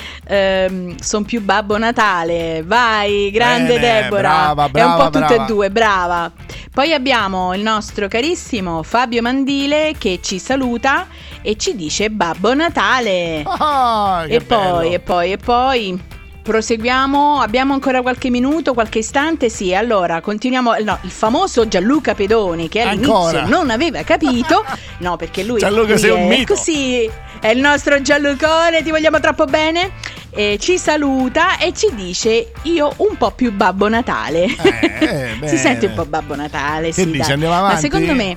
sono 0.99 1.23
più 1.25 1.41
Babbo 1.43 1.77
Natale. 1.77 2.63
Vai, 2.65 3.29
grande 3.31 3.79
Bene, 3.79 4.01
Deborah. 4.01 4.53
brava, 4.53 4.63
è 4.63 4.65
un 4.65 4.71
brava, 4.71 4.95
po' 4.95 5.09
tutte 5.11 5.19
brava. 5.35 5.43
e 5.43 5.45
due, 5.45 5.69
brava. 5.69 6.31
Poi 6.73 6.93
abbiamo 6.93 7.53
il 7.55 7.61
nostro 7.61 8.07
carissimo 8.07 8.83
Fabio 8.83 9.21
Mandile 9.21 9.95
che 9.97 10.19
ci 10.21 10.37
saluta 10.37 11.07
e 11.41 11.55
ci 11.55 11.75
dice 11.75 12.09
Babbo 12.11 12.53
Natale. 12.53 13.41
Ah, 13.45 14.06
che 14.27 14.33
E 14.35 14.41
poi, 14.41 14.93
e 14.93 14.99
poi, 14.99 15.31
e 15.31 15.37
poi. 15.37 16.01
Proseguiamo, 16.47 17.41
abbiamo 17.41 17.73
ancora 17.73 18.01
qualche 18.01 18.29
minuto, 18.29 18.73
qualche 18.73 18.99
istante? 18.99 19.49
Sì, 19.49 19.75
allora 19.75 20.21
continuiamo. 20.21 20.75
No, 20.81 20.97
il 21.01 21.09
famoso 21.11 21.67
Gianluca 21.67 22.15
Pedoni 22.15 22.69
che 22.69 22.79
all'inizio 22.81 23.13
Ancora? 23.15 23.45
non 23.47 23.69
aveva 23.69 24.01
capito. 24.03 24.63
No, 24.99 25.15
perché 25.17 25.43
lui, 25.43 25.59
Gianluca, 25.59 25.89
lui 25.89 25.97
sei 25.99 26.09
un 26.09 26.25
mito. 26.27 26.53
così. 26.55 27.07
È 27.39 27.49
il 27.49 27.59
nostro 27.59 28.01
Gianlucone, 28.01 28.81
ti 28.81 28.89
vogliamo 28.89 29.19
troppo 29.19 29.43
bene. 29.45 29.91
E 30.31 30.57
ci 30.59 30.77
saluta 30.77 31.57
e 31.59 31.73
ci 31.73 31.89
dice: 31.93 32.51
Io 32.63 32.93
un 32.97 33.15
po' 33.17 33.31
più 33.31 33.51
Babbo 33.51 33.87
Natale. 33.89 34.45
Eh, 34.45 35.37
si 35.47 35.57
sente 35.57 35.87
un 35.87 35.93
po' 35.93 36.05
Babbo 36.05 36.33
Natale. 36.35 36.87
Che 36.87 36.93
sì, 37.03 37.11
dai. 37.11 37.31
andiamo 37.31 37.53
Ma 37.53 37.59
avanti? 37.59 37.81
secondo 37.81 38.13
me. 38.13 38.35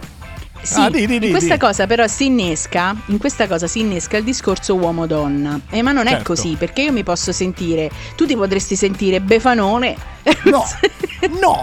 Sì, 0.62 0.75
Ah, 0.81 0.90
di, 0.90 1.07
di, 1.07 1.18
di, 1.18 1.27
in 1.27 1.33
questa 1.33 1.57
cosa 1.57 1.87
però 1.87 2.07
si 2.07 2.27
innesca, 2.27 2.94
in 3.07 3.18
questa 3.18 3.46
cosa 3.49 3.66
si 3.66 3.81
innesca 3.81 4.16
il 4.18 4.25
discorso 4.25 4.75
uomo-donna. 4.77 5.59
Eh, 5.70 5.81
ma 5.83 5.92
non 5.92 6.07
è 6.07 6.11
Certo. 6.11 6.25
così, 6.35 6.57
perché 6.59 6.83
io 6.83 6.92
mi 6.92 7.03
posso 7.03 7.33
sentire, 7.33 7.90
tu 8.16 8.27
ti 8.27 8.37
potresti 8.37 8.77
sentire 8.77 9.20
befanone. 9.20 9.96
No, 10.44 10.62
no, 11.40 11.62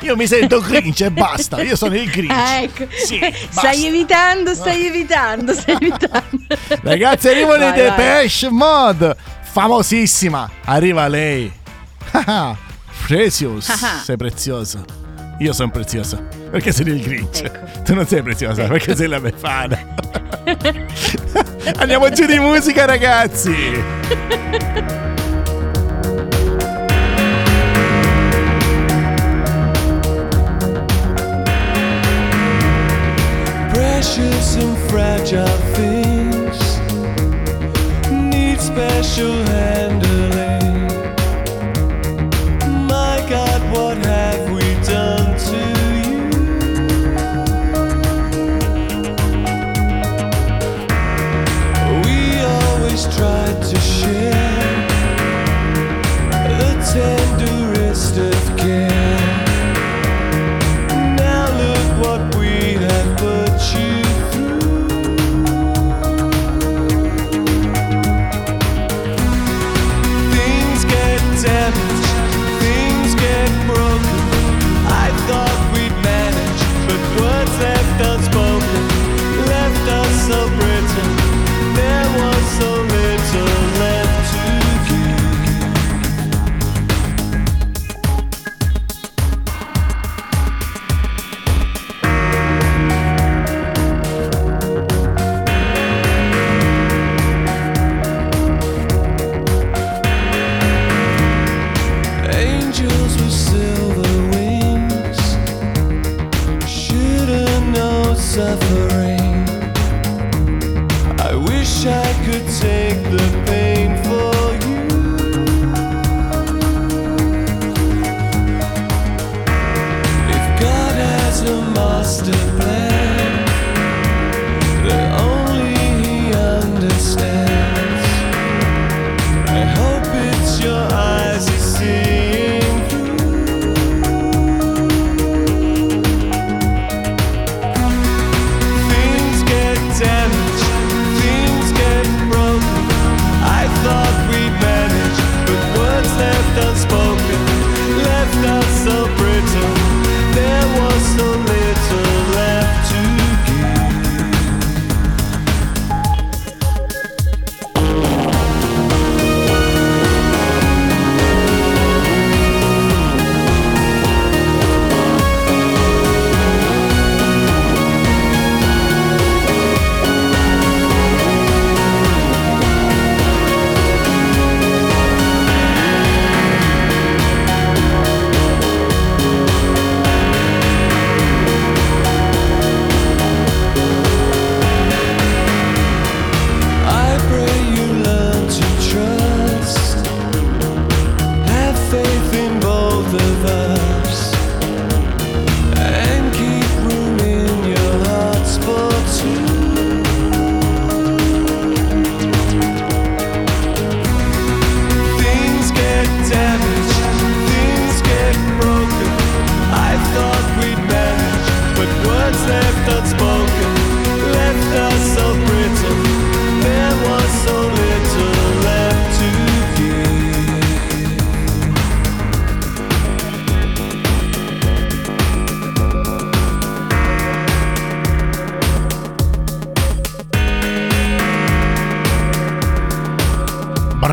io 0.00 0.16
mi 0.16 0.26
sento 0.26 0.60
Grinch 0.60 1.02
e 1.02 1.10
basta, 1.10 1.60
io 1.62 1.76
sono 1.76 1.94
il 1.96 2.10
Grinch. 2.10 2.30
Ah, 2.32 2.60
ecco. 2.62 2.86
Sì, 2.90 3.20
stai 3.50 3.86
evitando, 3.86 4.54
stai 4.54 4.86
evitando, 4.86 5.52
stai 5.52 5.74
evitando. 5.80 6.46
Ragazzi, 6.82 7.28
arrivano 7.28 7.68
i. 7.68 7.72
Depeche 7.72 8.48
Mod, 8.50 9.16
famosissima. 9.42 10.50
Arriva 10.64 11.06
lei. 11.08 11.52
Ah, 12.12 12.56
Precious, 13.06 13.68
Ah. 13.68 14.00
sei 14.02 14.16
preziosa. 14.16 14.82
Io 15.40 15.52
sono 15.52 15.70
preziosa 15.70 16.22
perché 16.54 16.70
sei 16.70 16.86
il 16.86 17.02
Grinch. 17.02 17.42
Ecco. 17.42 17.82
Tu 17.82 17.94
non 17.94 18.06
sei 18.06 18.22
preziosa 18.22 18.68
perché 18.68 18.94
sei 18.94 19.08
la 19.08 19.18
Befana. 19.18 19.76
Andiamo 21.78 22.08
giù 22.10 22.26
di 22.26 22.38
musica, 22.38 22.84
ragazzi. 22.84 23.52
Precious 33.72 34.56
and 34.56 34.78
fragile 34.88 35.58
things 35.72 36.78
need 38.30 38.60
special 38.60 39.32
handling. 39.46 39.73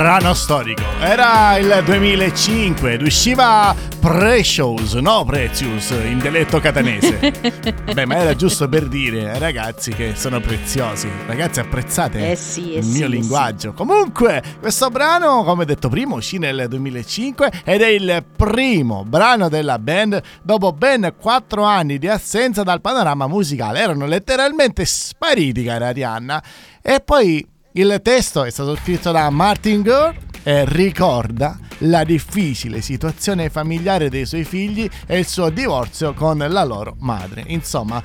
Brano 0.02 0.34
storico. 0.34 0.82
Era 0.99 1.58
il 1.58 1.84
2005 1.86 2.93
ed 2.93 3.04
usciva 3.04 3.76
Precious, 3.99 4.95
no 4.95 5.24
Precious, 5.26 5.91
in 5.91 6.18
dialetto 6.18 6.60
catanese. 6.60 7.20
Beh, 7.93 8.08
ma 8.08 8.16
era 8.16 8.36
giusto 8.36 8.68
per 8.68 8.88
dire, 8.88 9.38
ragazzi, 9.38 9.91
che 9.93 10.14
sono 10.16 10.39
preziosi. 10.39 11.08
Ragazzi, 11.28 11.60
apprezzate 11.60 12.32
Eh 12.32 12.36
sì, 12.36 12.74
eh 12.74 12.80
il 12.80 12.84
sì, 12.84 12.97
mio 12.97 13.06
eh 13.06 13.10
linguaggio. 13.10 13.74
Comunque, 13.74 14.41
questo 14.60 14.89
brano, 14.89 15.43
come 15.43 15.66
detto 15.66 15.88
prima, 15.88 16.16
uscì 16.16 16.39
nel 16.39 16.66
2005 16.68 17.62
ed 17.64 17.84
è 17.84 17.88
il 17.88 18.26
primo 18.36 19.06
brano 19.06 19.49
della 19.49 19.78
band 19.78 20.20
dopo 20.41 20.74
ben 20.74 21.14
4 21.16 21.64
anni 21.64 21.99
di 21.99 22.08
assenza 22.08 22.64
dal 22.64 22.82
panorama 22.82 23.28
musicale. 23.28 23.82
Erano 23.82 24.08
letteralmente 24.08 24.84
spariti, 24.84 25.64
cara 25.64 25.89
Arianna. 25.89 26.43
E 26.82 27.02
poi 27.06 27.47
il 27.74 27.99
testo 28.03 28.43
è 28.43 28.49
stato 28.49 28.76
scritto 28.76 29.11
da 29.11 29.30
Martin 29.30 29.82
Gore 29.82 30.17
e 30.43 30.65
ricorda 30.65 31.57
la 31.80 32.03
difficile 32.03 32.82
situazione 32.82 33.49
familiare 33.49 34.09
dei 34.09 34.26
suoi 34.26 34.43
figli 34.43 34.89
e 35.07 35.19
il 35.19 35.28
suo 35.28 35.49
divorzio 35.49 36.13
con 36.13 36.38
la 36.38 36.63
loro 36.63 36.95
madre. 36.99 37.43
Insomma, 37.47 38.01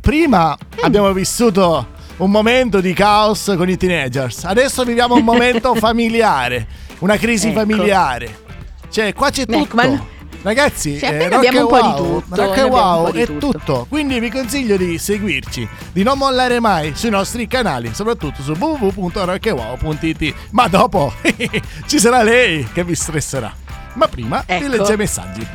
prima 0.00 0.56
abbiamo 0.82 1.12
vissuto 1.12 1.88
un 2.18 2.30
momento 2.30 2.80
di 2.80 2.92
caos 2.92 3.52
con 3.56 3.68
i 3.68 3.76
teenagers, 3.76 4.44
adesso 4.44 4.84
viviamo 4.84 5.14
un 5.14 5.24
momento 5.24 5.74
familiare, 5.76 6.66
una 7.00 7.16
crisi 7.16 7.48
Ecco. 7.48 7.58
familiare. 7.60 8.46
Cioè, 8.90 9.12
qua 9.12 9.30
c'è 9.30 9.44
tutto. 9.44 9.58
Ecco, 9.58 9.76
ma- 9.76 10.06
Ragazzi, 10.42 10.98
Cioè, 10.98 11.08
eh, 11.12 11.28
Rock 11.28 11.50
po' 11.66 11.80
di 11.80 11.86
Wow, 11.86 12.22
tutto, 12.22 12.34
Rock 12.36 12.68
Wow 12.70 13.10
di 13.10 13.20
è 13.20 13.26
tutto. 13.26 13.50
tutto. 13.52 13.86
Quindi 13.88 14.20
vi 14.20 14.30
consiglio 14.30 14.76
di 14.76 14.96
seguirci, 14.98 15.68
di 15.92 16.02
non 16.02 16.16
mollare 16.18 16.60
mai 16.60 16.92
sui 16.94 17.10
nostri 17.10 17.46
canali, 17.46 17.92
soprattutto 17.92 18.42
su 18.42 18.52
www.rockandwow.it. 18.52 20.34
Ma 20.50 20.68
dopo 20.68 21.12
ci 21.86 21.98
sarà 21.98 22.22
lei 22.22 22.66
che 22.72 22.84
vi 22.84 22.94
stresserà. 22.94 23.52
Ma 23.94 24.06
prima 24.06 24.44
vi 24.46 24.54
Ecco. 24.54 24.68
legge 24.68 24.92
i 24.92 24.96
messaggi. 24.96 25.46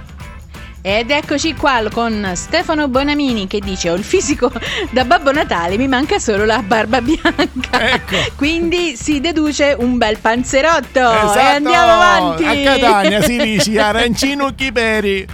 Ed 0.85 1.11
eccoci 1.11 1.53
qua 1.55 1.81
con 1.93 2.29
Stefano 2.35 2.89
Bonamini 2.89 3.47
che 3.47 3.59
dice 3.59 3.89
ho 3.89 3.93
il 3.95 4.03
fisico 4.03 4.51
da 4.91 5.05
Babbo 5.05 5.31
Natale, 5.31 5.77
mi 5.77 5.87
manca 5.87 6.19
solo 6.19 6.43
la 6.43 6.61
barba 6.61 6.99
bianca. 6.99 7.89
Ecco. 7.93 8.17
Quindi 8.35 8.97
si 8.97 9.21
deduce 9.21 9.73
un 9.79 9.97
bel 9.97 10.17
panzerotto. 10.17 10.99
Esatto, 10.99 11.39
E 11.39 11.41
andiamo 11.41 11.91
avanti. 11.93 12.43
A 12.43 12.77
Catania 12.77 13.21
si 13.21 13.37
dice 13.37 13.79
arancino 13.79 14.53
chiperi. 14.53 15.25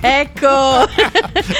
Ecco. 0.00 0.46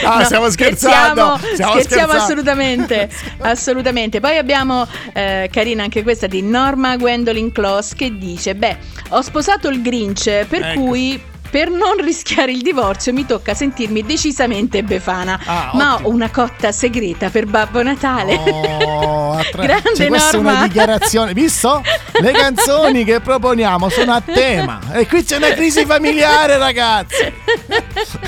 Ah, 0.05 0.25
stiamo 0.25 0.49
scherzando, 0.49 1.37
Scherziamo, 1.37 1.37
stiamo 1.37 1.73
scherziamo 1.73 2.13
scherzando. 2.13 2.13
assolutamente. 2.23 3.09
assolutamente. 3.41 4.21
Poi 4.21 4.37
abbiamo 4.39 4.87
eh, 5.13 5.51
carina 5.53 5.83
anche 5.83 6.03
questa 6.03 6.27
di 6.27 6.41
Norma 6.41 6.97
Gwendolyn 6.97 7.53
Close 7.53 7.95
che 7.95 8.17
dice: 8.17 8.55
Beh, 8.55 8.77
ho 9.11 9.21
sposato 9.21 9.69
il 9.69 9.83
Grinch, 9.83 10.47
per 10.47 10.63
Ecco. 10.63 10.81
cui. 10.81 11.23
Per 11.51 11.71
non 11.71 11.97
rischiare 12.03 12.53
il 12.53 12.61
divorzio 12.61 13.13
mi 13.13 13.25
tocca 13.25 13.55
sentirmi 13.55 14.03
decisamente 14.05 14.83
befana, 14.83 15.39
Ah, 15.47 15.71
ma 15.75 15.95
ottimo. 15.95 16.09
ho 16.09 16.13
una 16.13 16.31
cotta 16.31 16.73
segreta 16.73 17.31
per 17.31 17.47
Babbo 17.47 17.83
Natale. 17.83 18.35
Oh, 18.35 19.33
attra- 19.33 19.63
Grande 19.67 19.95
cioè, 19.97 20.07
questa 20.09 20.31
è 20.31 20.41
Norma. 20.41 20.51
una 20.59 20.67
dichiarazione. 20.67 21.33
Visto? 21.33 21.83
Le 22.21 22.33
canzoni 22.33 23.05
che 23.05 23.21
proponiamo 23.21 23.89
sono 23.89 24.13
a 24.13 24.21
tema. 24.21 24.79
E 24.93 25.07
qui 25.07 25.25
c'è 25.25 25.37
una 25.37 25.49
crisi 25.55 25.85
familiare, 25.87 26.59
ragazzi. 26.59 27.33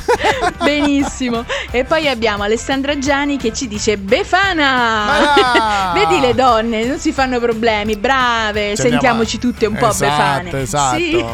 Benissimo. 0.62 1.44
E 1.70 1.84
poi 1.84 2.08
abbiamo 2.08 2.42
Alessandra 2.42 2.98
Gianni 2.98 3.36
che 3.36 3.52
ci 3.52 3.66
dice 3.68 3.96
Befana. 3.98 5.92
Vedi 5.94 6.20
le 6.20 6.34
donne, 6.34 6.84
non 6.84 6.98
si 6.98 7.12
fanno 7.12 7.38
problemi, 7.40 7.96
brave, 7.96 8.74
Ci 8.76 8.82
sentiamoci 8.82 9.36
a- 9.36 9.38
tutte 9.40 9.66
un 9.66 9.76
po' 9.76 9.88
Esatto, 9.90 10.42
befane. 10.44 10.60
esatto. 10.62 10.96
Sì. 10.98 11.24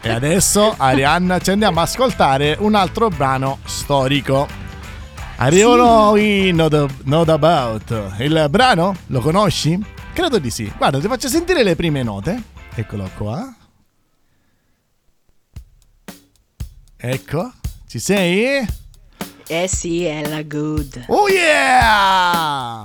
E 0.00 0.10
adesso, 0.10 0.74
Arianna, 0.76 1.38
ci 1.38 1.50
andiamo 1.50 1.80
a 1.80 1.82
ascoltare 1.84 2.56
un 2.58 2.74
altro 2.74 3.08
brano 3.08 3.58
storico. 3.64 4.48
Arrivano 5.36 6.14
i 6.16 6.52
Not, 6.52 6.86
Not 7.04 7.28
About. 7.28 8.14
Il 8.18 8.46
brano 8.48 8.94
lo 9.08 9.20
conosci? 9.20 9.78
Credo 10.12 10.38
di 10.38 10.50
sì. 10.50 10.70
Guarda, 10.76 11.00
ti 11.00 11.08
faccio 11.08 11.28
sentire 11.28 11.62
le 11.64 11.74
prime 11.74 12.02
note. 12.02 12.40
Eccolo 12.74 13.10
qua. 13.16 13.52
Ecco, 17.04 17.50
ci 17.92 17.98
sei? 17.98 18.66
Eh 19.48 19.68
sì, 19.68 20.04
è 20.06 20.26
la 20.26 20.40
good. 20.42 21.04
Oh 21.08 21.28
yeah! 21.28 22.80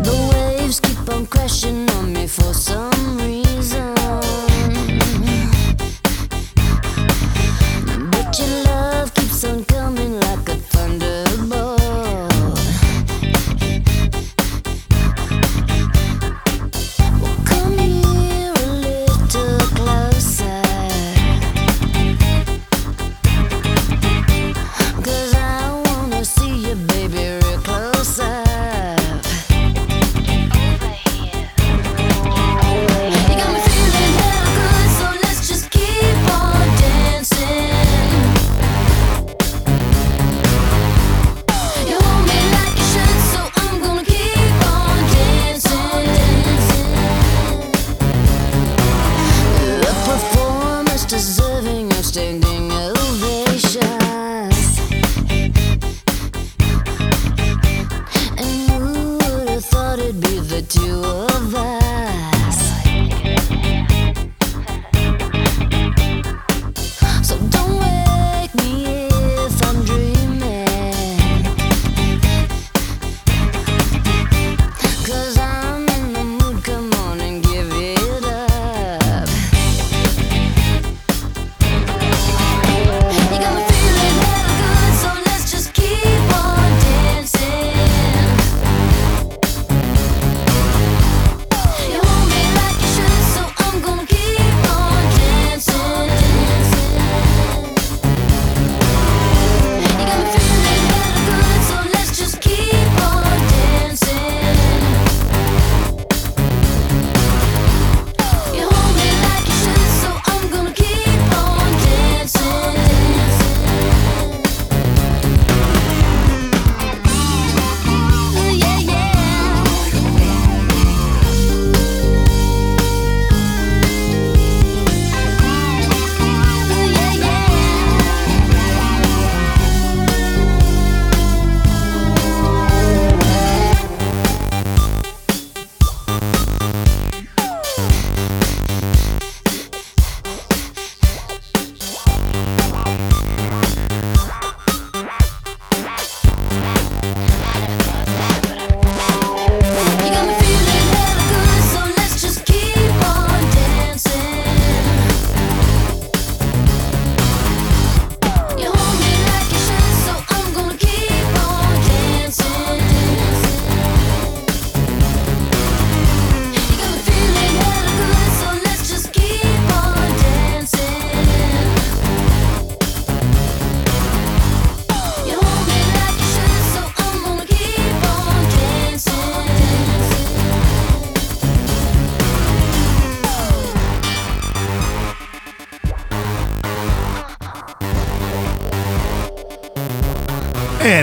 The 0.00 0.28
waves 0.32 0.80
keep 0.80 1.06
on 1.12 1.26
crashing 1.26 1.86
on 1.90 2.12
me 2.14 2.26
for 2.26 2.54
some 2.54 3.18
reason. 3.18 3.92
But 8.10 8.38
your 8.38 8.64
love 8.64 9.12
keeps 9.12 9.44
on 9.44 9.66
coming 9.66 9.79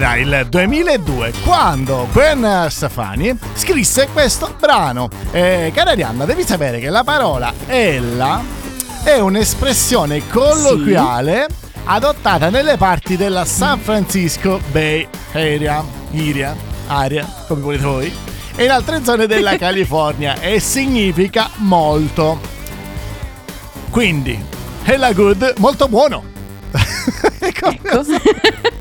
Era 0.08 0.16
il 0.20 0.48
2002 0.48 1.34
quando 1.44 2.08
Gwen 2.14 2.68
Stefani 2.70 3.38
scrisse 3.56 4.08
questo 4.14 4.56
brano. 4.58 5.10
Eh, 5.32 5.70
cara 5.76 5.92
Arianna, 5.92 6.24
devi 6.24 6.44
sapere 6.44 6.80
che 6.80 6.90
la 6.90 7.04
parola 7.04 7.54
Ella 7.66 8.42
è 9.04 9.20
un'espressione 9.20 10.26
colloquiale 10.30 11.48
adottata 11.84 12.50
nelle 12.50 12.78
parti 12.78 13.18
della 13.18 13.44
San 13.44 13.80
Francisco 13.80 14.62
Bay 14.72 15.06
Area, 15.34 15.84
Iria, 16.12 16.56
area, 16.88 17.28
come 17.46 17.62
volete 17.62 17.84
voi, 17.84 18.16
e 18.56 18.64
in 18.64 18.72
altre 18.72 19.04
zone 19.04 19.28
della 19.28 19.58
California 19.60 20.40
e 20.40 20.62
significa 20.62 21.50
molto. 21.56 22.40
Quindi, 23.90 24.42
Hella 24.86 25.12
Good, 25.12 25.56
molto 25.58 25.90
buono. 25.90 26.24
Ecco. 27.40 27.76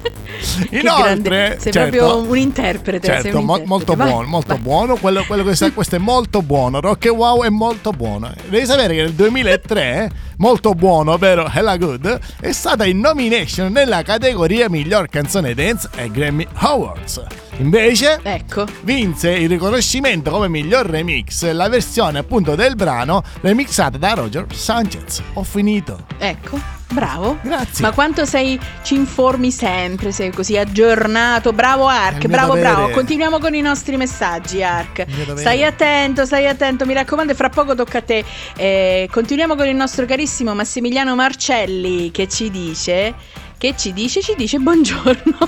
Inoltre, 0.71 1.57
sei 1.61 1.73
certo, 1.73 1.97
proprio 1.97 2.29
un 2.31 2.37
interprete. 2.37 3.07
Certo, 3.07 3.39
un 3.39 3.45
mo- 3.45 3.57
interprete. 3.57 3.69
molto 3.69 3.95
Vai, 3.95 4.11
buono, 4.11 4.27
molto 4.29 4.55
vai. 4.55 4.63
buono. 4.63 4.97
Quello, 4.97 5.25
quello 5.27 5.45
che 5.45 5.55
sa, 5.55 5.71
questo 5.73 5.97
è 5.97 5.99
molto 5.99 6.43
buono. 6.43 6.81
Rock 6.81 7.07
and 7.07 7.17
Wow 7.17 7.43
è 7.45 7.49
molto 7.49 7.91
buono. 7.91 8.33
Devi 8.49 8.67
sapere 8.67 8.95
che 8.95 9.03
nel 9.03 9.13
2003, 9.13 10.11
molto 10.39 10.75
buono, 10.75 11.13
ovvero 11.13 11.49
Hella 11.53 11.77
Good, 11.77 12.19
è 12.41 12.53
stata 12.53 12.85
in 12.85 12.99
nomination 13.01 13.73
nella 13.73 14.03
categoria 14.03 14.69
miglior 14.69 15.09
canzone 15.09 15.55
dance 15.55 15.89
ai 15.97 16.11
Grammy 16.11 16.47
Awards. 16.55 17.25
Invece, 17.59 18.21
Ecco. 18.23 18.67
vinse 18.83 19.31
il 19.31 19.49
riconoscimento 19.49 20.31
come 20.31 20.49
miglior 20.49 20.87
remix 20.87 21.51
la 21.53 21.69
versione 21.69 22.19
appunto 22.19 22.55
del 22.55 22.77
brano 22.77 23.23
remixata 23.41 23.97
da 23.97 24.13
Roger 24.13 24.47
Sanchez. 24.53 25.23
Ho 25.35 25.43
finito. 25.43 26.05
Ecco, 26.19 26.61
bravo. 26.93 27.39
Grazie. 27.41 27.83
Ma 27.83 27.93
quanto 27.93 28.27
sei, 28.27 28.61
ci 28.83 28.95
informi 28.95 29.51
sempre, 29.51 30.13
sei 30.13 30.33
così 30.33 30.59
aggiornato. 30.59 31.55
Bravo 31.55 31.87
Ark, 31.87 32.27
bravo, 32.27 32.55
dovere. 32.57 32.73
bravo. 32.75 32.91
Continuiamo 32.91 33.39
con 33.39 33.55
i 33.55 33.63
nostri 33.63 33.97
messaggi, 33.97 34.63
Ark. 34.63 35.07
Stai 35.37 35.65
attento, 35.65 36.27
stai 36.27 36.47
attento, 36.47 36.85
mi 36.85 36.93
raccomando, 36.93 37.35
fra 37.35 37.49
poco 37.49 37.75
tocca 37.75 37.99
a 37.99 38.03
te. 38.03 38.23
Eh, 38.55 39.09
continuiamo 39.11 39.57
con 39.57 39.67
il 39.67 39.77
nostro 39.77 40.05
carissimo 40.05 40.25
Massimiliano 40.55 41.15
Marcelli 41.15 42.11
che 42.11 42.29
ci 42.29 42.51
dice... 42.51 43.15
Che 43.59 43.75
ci 43.75 43.95
dice? 43.95 44.21
Ci 44.21 44.35
dice 44.37 44.59
buongiorno. 44.59 45.39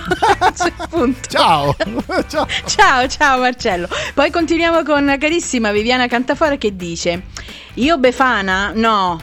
Ciao. 1.28 1.76
Ciao. 2.26 2.46
Ciao, 2.64 3.06
ciao 3.06 3.38
Marcello. 3.38 3.86
Poi 4.14 4.30
continuiamo 4.30 4.82
con 4.82 5.14
carissima 5.20 5.72
Viviana 5.72 6.06
Cantafora 6.06 6.56
che 6.56 6.74
dice: 6.74 7.24
Io 7.74 7.98
Befana? 7.98 8.72
No. 8.74 9.20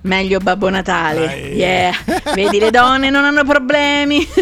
Meglio 0.00 0.40
Babbo 0.40 0.68
Natale. 0.70 1.36
Yeah. 1.36 1.92
Vedi, 2.34 2.58
le 2.58 2.70
donne 2.72 3.10
non 3.10 3.24
hanno 3.24 3.44
problemi. 3.44 4.26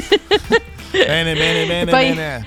Bene, 0.90 1.34
bene, 1.34 1.66
bene, 1.66 1.90
Poi- 1.90 2.08
bene. 2.14 2.46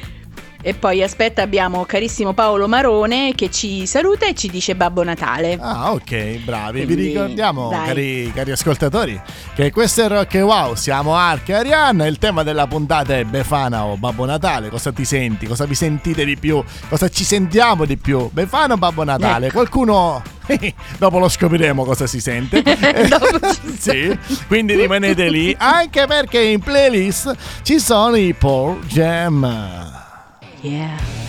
E 0.68 0.74
poi 0.74 1.02
aspetta, 1.02 1.44
abbiamo 1.44 1.86
carissimo 1.86 2.34
Paolo 2.34 2.68
Marone 2.68 3.34
che 3.36 3.50
ci 3.50 3.86
saluta 3.88 4.26
e 4.26 4.34
ci 4.34 4.50
dice 4.50 4.76
Babbo 4.76 5.02
Natale. 5.02 5.58
Ah, 5.62 5.94
ok, 5.94 6.40
bravi. 6.44 6.80
Vi 6.82 6.86
Quindi, 6.88 7.08
ricordiamo, 7.08 7.70
dai. 7.70 7.86
cari, 7.86 8.32
cari 8.36 8.52
ascoltatori, 8.52 9.22
che 9.56 9.72
questo 9.72 10.04
è 10.04 10.10
Rock 10.10 10.34
e 10.34 10.42
Wow. 10.42 10.76
Siamo 10.76 11.16
Ark 11.16 11.48
e 11.48 11.54
Arianna. 11.54 12.06
Il 12.06 12.18
tema 12.18 12.44
della 12.44 12.68
puntata 12.68 13.18
è 13.18 13.24
Befana 13.24 13.86
o 13.86 13.96
Babbo 13.96 14.26
Natale. 14.26 14.68
Cosa 14.68 14.92
ti 14.92 15.06
senti? 15.06 15.48
Cosa 15.48 15.64
vi 15.64 15.74
sentite 15.74 16.26
di 16.26 16.36
più? 16.36 16.62
Cosa 16.90 17.08
ci 17.08 17.24
sentiamo 17.24 17.86
di 17.86 17.96
più? 17.96 18.30
Befana 18.34 18.74
o 18.74 18.78
Babbo 18.78 19.06
Natale? 19.06 19.46
Ecco. 19.46 19.54
Qualcuno. 19.60 20.22
Dopo 21.00 21.18
lo 21.18 21.30
scopriremo 21.30 21.86
cosa 21.86 22.08
si 22.08 22.20
sente. 22.20 22.62
Sì, 23.80 24.20
quindi 24.48 24.76
rimanete 24.76 25.30
lì. 25.30 25.56
Anche 25.58 26.06
perché 26.08 26.42
in 26.42 26.60
playlist 26.60 27.34
ci 27.62 27.80
sono 27.80 28.18
i 28.18 28.34
Paul 28.38 28.86
Jam. 28.88 29.97
Yeah. 30.64 31.27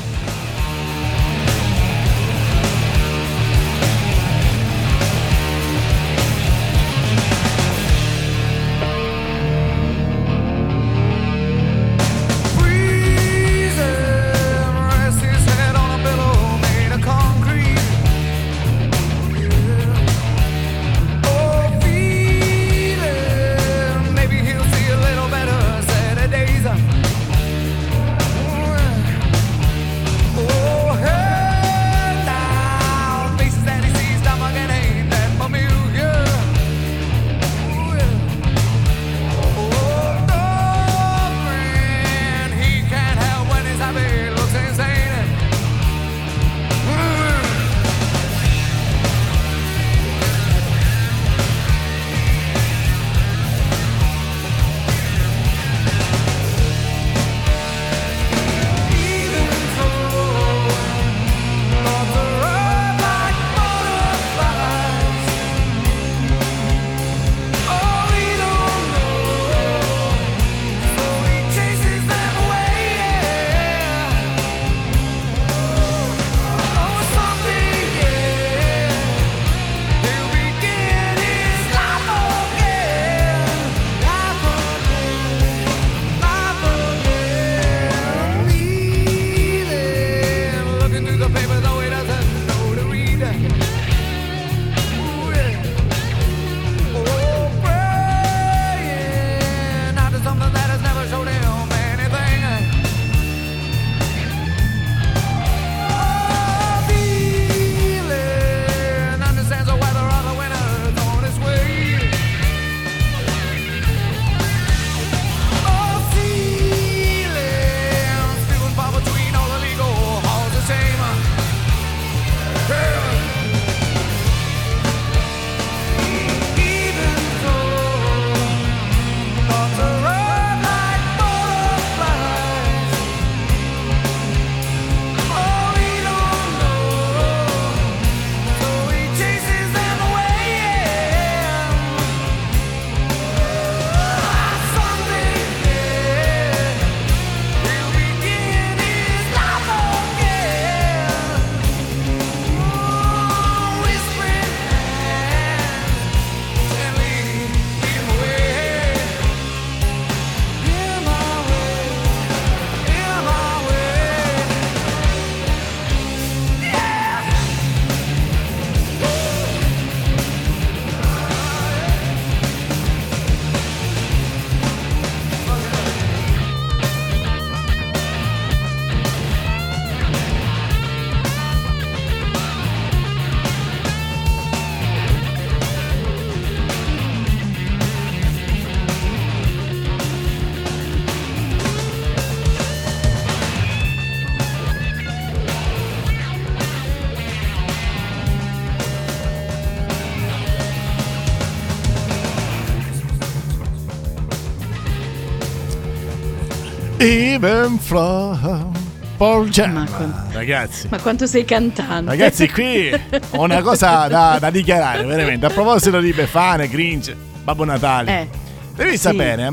Even 207.41 207.79
from 207.79 208.73
Paul 209.17 209.49
Jam. 209.49 209.73
Ma 209.73 209.85
con- 209.87 210.13
Ragazzi. 210.33 210.89
Ma 210.91 210.99
quanto 210.99 211.25
sei 211.27 211.45
cantante? 211.45 212.11
Ragazzi, 212.11 212.49
qui 212.51 212.91
ho 212.93 213.41
una 213.43 213.63
cosa 213.63 214.09
da, 214.09 214.39
da 214.41 214.51
dichiarare, 214.51 215.05
veramente. 215.05 215.47
A 215.47 215.51
proposito 215.51 216.01
di 216.01 216.13
Befane, 216.13 216.69
Grinch, 216.69 217.15
Babbo 217.45 217.65
Natale. 217.65 218.21
Eh, 218.23 218.29
Devi 218.75 218.91
sì. 218.93 218.97
sapere 218.99 219.53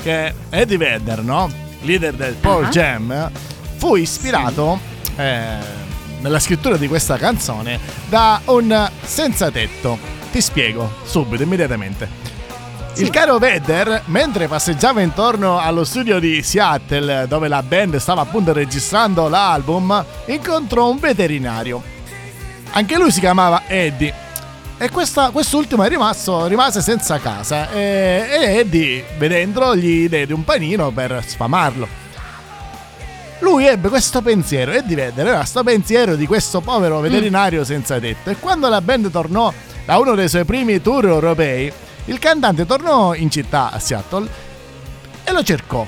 che 0.00 0.32
Eddie 0.50 0.76
Vedder, 0.76 1.22
no? 1.22 1.50
Leader 1.82 2.14
del 2.14 2.34
Paul 2.34 2.66
Ah. 2.66 2.68
Jam, 2.68 3.30
fu 3.78 3.96
ispirato 3.96 4.78
eh, 5.16 5.56
nella 6.20 6.38
scrittura 6.38 6.76
di 6.76 6.86
questa 6.86 7.16
canzone 7.16 7.80
da 8.08 8.40
un 8.44 8.90
senza 9.02 9.50
tetto. 9.50 9.98
Ti 10.30 10.40
spiego 10.40 10.88
subito, 11.04 11.42
immediatamente. 11.42 12.22
Il 12.96 13.10
caro 13.10 13.38
Vedder, 13.38 14.02
mentre 14.06 14.46
passeggiava 14.46 15.00
intorno 15.00 15.58
allo 15.58 15.82
studio 15.84 16.20
di 16.20 16.42
Seattle, 16.42 17.26
dove 17.26 17.48
la 17.48 17.62
band 17.62 17.96
stava 17.96 18.20
appunto 18.20 18.52
registrando 18.52 19.28
l'album, 19.28 20.04
incontrò 20.26 20.88
un 20.90 20.98
veterinario. 21.00 21.82
Anche 22.70 22.96
lui 22.96 23.10
si 23.10 23.18
chiamava 23.18 23.62
Eddie. 23.66 24.14
E 24.78 24.90
questa- 24.90 25.30
quest'ultimo 25.30 25.82
è 25.82 25.88
rimasto, 25.88 26.46
rimase 26.46 26.80
senza 26.82 27.18
casa. 27.18 27.70
E, 27.72 28.26
e 28.30 28.58
Eddie, 28.58 29.04
vedendolo, 29.18 29.74
gli 29.74 30.08
diede 30.08 30.32
un 30.32 30.44
panino 30.44 30.90
per 30.90 31.22
sfamarlo. 31.26 31.88
Lui 33.40 33.66
ebbe 33.66 33.88
questo 33.88 34.22
pensiero, 34.22 34.70
Eddie 34.70 34.96
Vedder 34.96 35.24
aveva 35.26 35.38
questo 35.38 35.64
pensiero 35.64 36.14
di 36.14 36.26
questo 36.26 36.60
povero 36.60 37.00
veterinario 37.00 37.64
senza 37.64 37.98
tetto. 37.98 38.30
E 38.30 38.36
quando 38.38 38.68
la 38.68 38.80
band 38.80 39.10
tornò 39.10 39.52
da 39.84 39.98
uno 39.98 40.14
dei 40.14 40.28
suoi 40.28 40.44
primi 40.44 40.80
tour 40.80 41.06
europei, 41.06 41.72
il 42.06 42.18
cantante 42.18 42.66
tornò 42.66 43.14
in 43.14 43.30
città 43.30 43.70
a 43.70 43.78
Seattle 43.78 44.28
e 45.24 45.32
lo 45.32 45.42
cercò. 45.42 45.86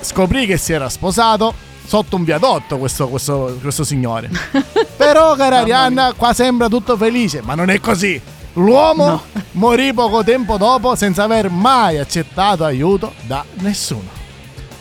Scoprì 0.00 0.46
che 0.46 0.56
si 0.56 0.72
era 0.72 0.88
sposato 0.88 1.52
sotto 1.84 2.16
un 2.16 2.24
viadotto 2.24 2.78
questo, 2.78 3.08
questo- 3.08 3.58
questo 3.60 3.82
signore. 3.84 4.30
Però, 4.96 5.34
cara 5.36 5.58
Arianna, 5.60 6.12
qua 6.14 6.32
sembra 6.32 6.68
tutto 6.68 6.96
felice, 6.96 7.40
ma 7.42 7.54
non 7.54 7.70
è 7.70 7.80
così. 7.80 8.20
L'uomo 8.54 9.06
No. 9.06 9.22
morì 9.52 9.92
poco 9.92 10.22
tempo 10.24 10.56
dopo 10.56 10.94
senza 10.94 11.24
aver 11.24 11.48
mai 11.50 11.98
accettato 11.98 12.64
aiuto 12.64 13.14
da 13.22 13.44
nessuno. 13.54 14.16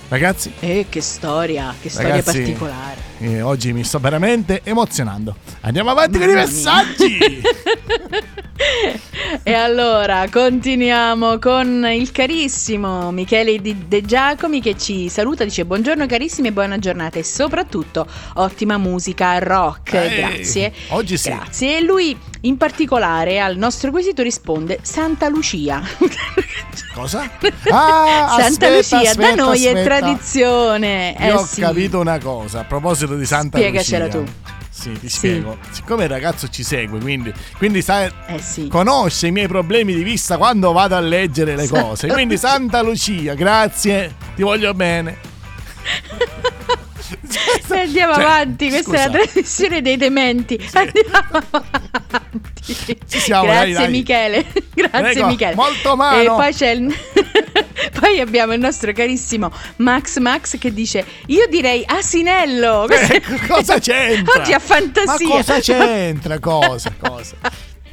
Ragazzi, 0.10 0.54
Eh, 0.60 0.86
che 0.89 1.02
storia, 1.02 1.74
che 1.82 1.89
storia 1.89 2.10
Ragazzi, 2.16 2.38
particolare. 2.39 2.95
eh, 3.20 3.41
oggi 3.41 3.74
mi 3.74 3.84
sto 3.84 4.00
veramente 4.00 4.62
emozionando. 4.64 5.36
Andiamo 5.62 5.89
avanti 5.91 6.18
con 6.18 6.30
i 6.30 6.34
Mamma 6.34 6.45
messaggi. 6.45 7.41
E 9.43 9.53
allora 9.53 10.28
continuiamo 10.30 11.38
con 11.39 11.86
il 11.91 12.11
carissimo 12.11 13.11
Michele 13.11 13.59
De 13.61 14.01
Giacomi 14.01 14.61
che 14.61 14.78
ci 14.78 15.09
saluta, 15.09 15.43
dice 15.43 15.65
buongiorno 15.65 16.05
carissimi 16.05 16.47
e 16.47 16.51
buona 16.53 16.78
giornata 16.80 17.19
e 17.19 17.23
soprattutto 17.23 18.07
ottima 18.36 18.78
musica 18.78 19.38
rock, 19.39 19.93
Ehi, 19.93 20.15
grazie. 20.15 20.73
oggi 20.89 21.17
sì. 21.17 21.30
Grazie. 21.30 21.78
E 21.78 21.82
lui 21.82 22.17
in 22.41 22.57
particolare 22.57 23.39
al 23.39 23.57
nostro 23.57 23.91
quesito 23.91 24.21
risponde 24.21 24.80
Santa 24.82 25.28
Lucia. 25.28 25.82
Cosa? 26.93 27.30
Ah, 27.69 28.28
Santa 28.39 28.45
aspetta, 28.67 28.75
Lucia, 28.75 28.97
aspetta, 28.99 29.36
da 29.36 29.43
noi 29.43 29.65
è 29.65 29.67
aspetta. 29.69 29.99
tradizione. 29.99 31.15
Io 31.19 31.25
eh 31.25 31.32
ho 31.34 31.45
sì. 31.45 31.61
capito 31.61 31.99
una 31.99 32.17
cosa 32.17 32.61
a 32.61 32.63
proposito 32.63 33.15
di 33.15 33.25
Santa 33.25 33.57
Spiegacela 33.57 34.05
Lucia. 34.05 34.17
tu. 34.19 34.55
Sì, 34.80 34.91
ti 34.93 35.09
Sì. 35.09 35.17
spiego. 35.17 35.57
Siccome 35.71 36.03
il 36.03 36.09
ragazzo 36.09 36.47
ci 36.49 36.61
segue, 36.63 36.99
quindi, 36.99 37.34
quindi 37.57 37.82
sai, 37.82 38.11
Eh 38.28 38.39
sì. 38.39 38.67
conosce 38.67 39.25
i 39.28 39.32
miei 39.32 39.47
problemi 39.47 39.95
di 39.95 40.03
vista 40.03 40.38
quando 40.38 40.71
vado 40.71 40.95
a 40.95 40.99
leggere 40.99 41.55
le 41.55 41.67
cose. 41.67 42.07
Quindi 42.07 42.38
Santa 42.38 42.82
Lucia, 42.84 43.34
grazie, 43.34 44.13
ti 44.36 44.43
voglio 44.43 44.73
bene. 44.75 45.17
E 47.70 47.80
andiamo 47.80 48.14
Cioè, 48.14 48.24
avanti, 48.24 48.70
questa 48.70 48.89
scusa. 48.89 49.03
è 49.03 49.08
la 49.08 49.18
trasmissione 49.20 49.82
dei 49.82 49.97
dementi. 49.97 50.70
Andiamo 50.74 51.18
avanti. 51.32 52.97
Siamo, 53.05 53.43
Grazie 53.45 53.64
dai, 53.64 53.74
dai. 53.74 53.89
Michele. 53.89 54.45
Grazie 54.74 54.99
Prego, 54.99 55.28
Michele. 55.28 55.55
molto 55.55 55.95
mano. 55.95 56.22
E 56.22 56.26
poi 56.26 56.53
c'è 56.53 56.70
il 56.72 56.93
Poi 57.99 58.20
abbiamo 58.20 58.53
il 58.53 58.60
nostro 58.60 58.91
carissimo 58.91 59.51
Max 59.78 60.18
Max 60.18 60.58
che 60.58 60.74
dice 60.74 61.05
"Io 61.28 61.47
direi 61.47 61.84
asinello". 61.86 62.88
Eh, 62.89 63.22
cosa 63.47 63.80
c'entra? 63.80 64.41
Oggi 64.41 64.53
a 64.53 64.60
fantasia. 64.60 65.28
Ma 65.28 65.36
cosa 65.36 65.60
c'entra? 65.60 66.39
Cosa? 66.39 66.93
Cosa? 66.99 67.36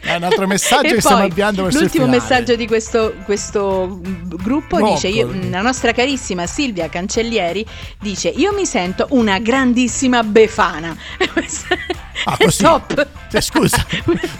È 0.05 0.15
un 0.17 0.23
altro 0.23 0.47
messaggio 0.47 0.89
E 0.93 0.95
che 0.95 1.01
stiamo 1.01 1.23
avviando 1.25 1.63
verso 1.65 1.81
L'ultimo 1.81 2.07
messaggio 2.07 2.55
di 2.57 2.67
questo, 2.67 3.15
questo 3.25 4.01
gruppo 4.03 4.77
Broccoli. 4.77 4.93
dice: 4.95 5.09
io- 5.09 5.31
La 5.51 5.63
nostra 5.63 5.93
carissima 5.93 6.47
Silvia 6.47 6.89
Cancellieri 6.89 7.65
dice: 8.01 8.29
Io 8.29 8.53
mi 8.53 8.67
sento 8.67 9.07
una 9.11 9.39
grandissima 9.39 10.23
befana. 10.23 10.97
Ah, 12.27 12.39
così? 12.39 12.63
top. 12.63 13.07
Cioè, 13.31 13.41
scusa, 13.43 13.85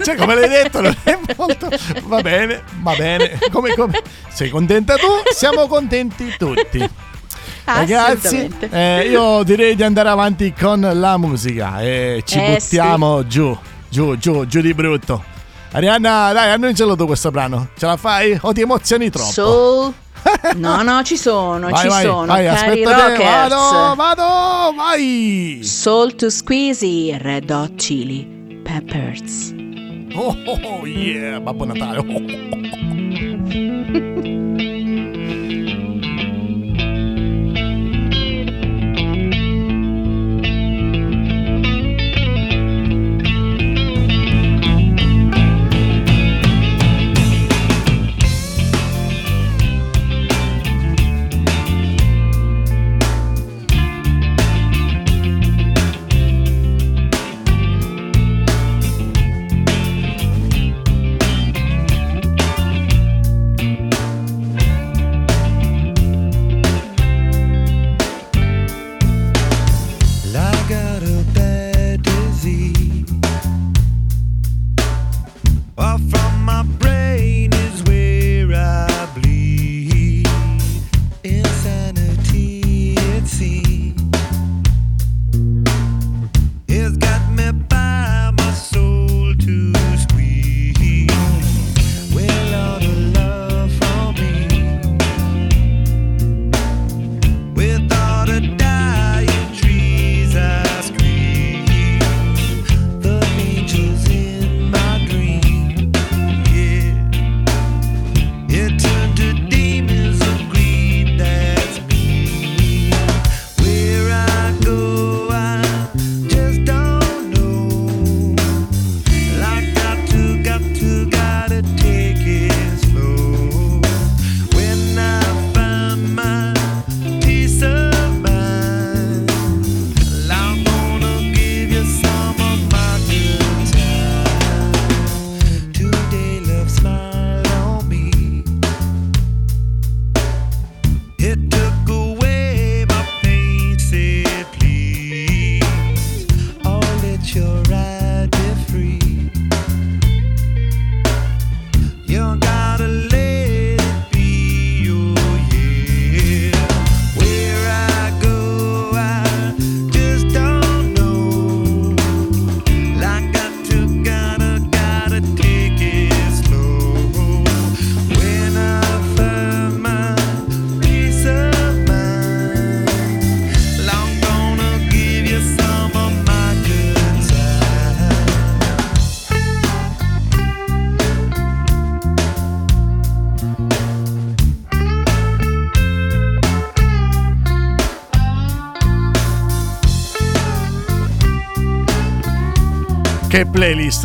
cioè, 0.03 0.15
come 0.15 0.35
l'hai 0.37 0.49
detto, 0.49 0.81
non 0.81 0.97
è 1.03 1.19
molto. 1.37 1.69
Va 2.05 2.23
bene, 2.23 2.63
va 2.81 2.95
bene. 2.95 3.39
Come, 3.51 3.75
come... 3.75 4.01
Sei 4.31 4.49
contenta 4.49 4.95
tu? 4.97 5.07
Siamo 5.35 5.67
contenti 5.67 6.33
tutti. 6.39 6.79
Ragazzi, 7.65 8.27
Assolutamente. 8.27 8.69
eh, 8.73 9.09
io 9.11 9.43
direi 9.43 9.75
di 9.75 9.83
andare 9.83 10.09
avanti 10.09 10.55
con 10.59 10.81
la 10.95 11.19
musica 11.19 11.81
e 11.83 12.23
ci 12.25 12.39
Eh, 12.39 12.53
buttiamo 12.59 13.27
giù, 13.27 13.55
giù, 13.91 14.17
giù, 14.17 14.47
giù 14.47 14.61
di 14.63 14.73
brutto. 14.73 15.23
Arianna, 15.75 16.33
dai, 16.33 16.53
annuncialo 16.53 16.95
tu 16.95 17.05
questo 17.05 17.33
brano. 17.33 17.71
Ce 17.77 17.85
la 17.85 17.97
fai? 17.97 18.39
O 18.43 18.53
ti 18.53 18.61
emozioni 18.61 19.11
troppo? 19.11 19.33
Soul. 19.33 19.95
No, 20.55 20.83
no, 20.83 21.03
ci 21.03 21.17
sono, 21.17 21.69
vai, 21.69 21.81
ci 21.81 21.89
vai, 21.89 22.03
sono, 22.05 22.27
vai, 22.27 22.47
cari 22.47 22.57
aspetta 22.57 22.95
te, 22.95 23.09
rockers. 23.11 23.49
vado, 23.51 23.95
vado, 23.97 24.75
vai. 24.77 25.61
Soul 25.63 26.15
to 26.15 26.31
Squeezy, 26.31 27.19
Red 27.21 27.51
Hot 27.51 27.75
Chili 27.75 28.25
Peppers. 28.63 29.53
Oh, 30.15 30.35
oh, 30.47 30.61
oh, 30.63 30.87
yeah, 30.87 31.41
Babbo 31.41 31.65
Natale. 31.65 31.99
Oh, 31.99 32.05
oh, 32.05 32.57
oh. 32.57 32.64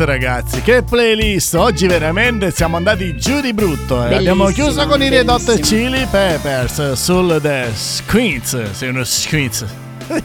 Playlist 0.00 0.04
ragazzi, 0.04 0.62
che 0.62 0.82
playlist! 0.82 1.54
Oggi 1.54 1.86
veramente 1.86 2.50
siamo 2.50 2.76
andati 2.76 3.16
giù 3.16 3.40
di 3.40 3.52
brutto. 3.52 4.06
eh. 4.06 4.14
Abbiamo 4.14 4.46
chiuso 4.46 4.86
con 4.86 5.02
i 5.02 5.08
Red 5.08 5.28
Hot. 5.28 5.60
Chili 5.60 6.06
Peppers 6.10 6.92
sul 6.92 7.38
The 7.40 7.70
Squeens. 7.74 8.70
Sei 8.72 8.88
uno 8.88 9.04
Squeens. 9.04 9.64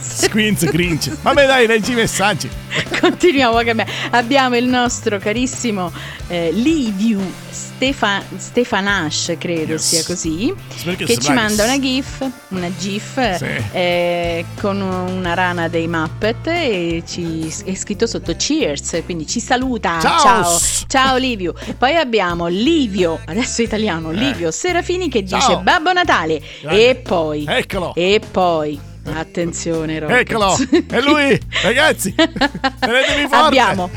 Squeens 0.00 0.64
Grinch. 0.66 1.10
Vabbè 1.22 1.46
dai, 1.46 1.66
leggi 1.66 1.92
i 1.92 1.94
messaggi. 1.94 2.48
Continuiamo 3.00 3.54
cambiare. 3.62 3.90
Abbiamo 4.10 4.56
il 4.56 4.64
nostro 4.66 5.18
carissimo 5.18 5.92
eh, 6.28 6.50
Liviu 6.52 7.20
Stefa- 7.50 8.22
Stefanash, 8.36 9.34
credo 9.38 9.72
Yes. 9.72 9.82
sia 9.88 10.04
così, 10.04 10.54
Spero 10.74 10.96
che 10.96 11.04
che 11.06 11.18
ci 11.18 11.32
manda 11.32 11.64
una 11.64 11.78
gif, 11.78 12.24
una 12.48 12.70
gif 12.76 13.36
Sì. 13.36 13.46
eh, 13.72 14.44
con 14.60 14.80
una 14.80 15.34
rana 15.34 15.68
dei 15.68 15.86
Muppet 15.88 16.46
e 16.46 17.02
ci 17.06 17.52
è 17.64 17.74
scritto 17.74 18.06
sotto 18.06 18.34
Cheers, 18.36 19.02
quindi 19.04 19.26
ci 19.26 19.40
saluta. 19.40 19.98
Ciao. 20.00 20.18
Ciao, 20.20 20.60
Ciao 20.86 21.16
Liviu. 21.16 21.52
Poi 21.76 21.96
abbiamo 21.96 22.46
Livio, 22.46 23.20
adesso 23.26 23.62
italiano, 23.62 24.10
Livio 24.12 24.50
Serafini 24.50 25.08
che 25.08 25.22
dice 25.22 25.36
Eh. 25.36 25.40
Ciao. 25.40 25.60
Babbo 25.60 25.92
Natale 25.92 26.40
Grande. 26.60 26.88
e 26.90 26.94
poi 26.94 27.44
Eccolo. 27.46 27.92
e 27.96 28.20
poi 28.30 28.80
attenzione 29.12 29.98
Rockets. 29.98 30.20
Eccolo. 30.30 30.56
È 30.88 31.00
lui. 31.00 31.38
Ragazzi, 31.62 32.14
tenetevi 32.14 33.22
forte. 33.28 33.34
Abbiamo, 33.36 33.90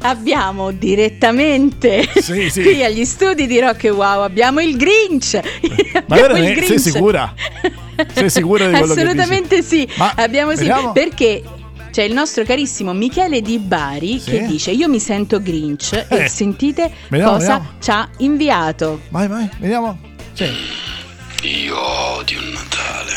abbiamo 0.00 0.70
direttamente 0.72 2.08
Sì, 2.20 2.50
sì. 2.50 2.62
qui 2.62 2.84
agli 2.84 3.04
studi 3.04 3.46
di 3.46 3.60
Rock 3.60 3.84
e 3.84 3.90
Wow 3.90 4.22
abbiamo 4.22 4.60
il 4.60 4.76
Grinch. 4.76 5.34
Ma 5.34 5.40
Abbiamo 6.00 6.06
veramente? 6.34 6.50
il 6.50 6.56
Sei 6.56 6.64
Grinch. 6.66 6.80
sicura? 6.80 7.34
Sei 8.14 8.30
sicura 8.30 8.64
di 8.66 8.70
quello 8.76 8.94
che 8.94 9.00
Assolutamente 9.00 9.62
sì. 9.62 9.88
Ma 9.96 10.12
abbiamo 10.16 10.50
sì 10.52 10.58
vediamo. 10.58 10.92
perché 10.92 11.42
c'è 11.90 12.02
il 12.04 12.14
nostro 12.14 12.44
carissimo 12.44 12.92
Michele 12.94 13.42
Di 13.42 13.58
Bari 13.58 14.18
Sì. 14.18 14.30
che 14.30 14.46
dice 14.46 14.70
io 14.70 14.88
mi 14.88 14.98
sento 14.98 15.40
Grinch 15.42 15.92
Eh. 16.08 16.22
e 16.24 16.28
sentite 16.28 16.90
Vediamo, 17.08 17.32
cosa 17.32 17.58
vediamo. 17.58 17.70
ci 17.80 17.90
ha 17.90 18.08
inviato. 18.18 19.00
Vai, 19.10 19.28
vai, 19.28 19.48
vediamo. 19.58 19.98
Sì. 20.32 20.46
Io 21.42 21.76
odio 21.76 22.38
il 22.38 22.52
Natale. 22.52 23.12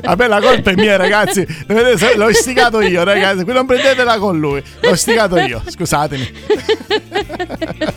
Vabbè, 0.02 0.28
la 0.28 0.40
colpa 0.40 0.70
è 0.70 0.74
mia, 0.74 0.96
ragazzi. 0.96 1.44
L'ho 1.66 2.28
istigato 2.28 2.80
io, 2.80 3.02
ragazzi. 3.02 3.42
Qui 3.42 3.52
non 3.52 3.66
prendetela 3.66 4.16
con 4.18 4.38
lui. 4.38 4.62
L'ho 4.80 4.92
istigato 4.92 5.36
io. 5.38 5.60
Scusatemi. 5.66 6.32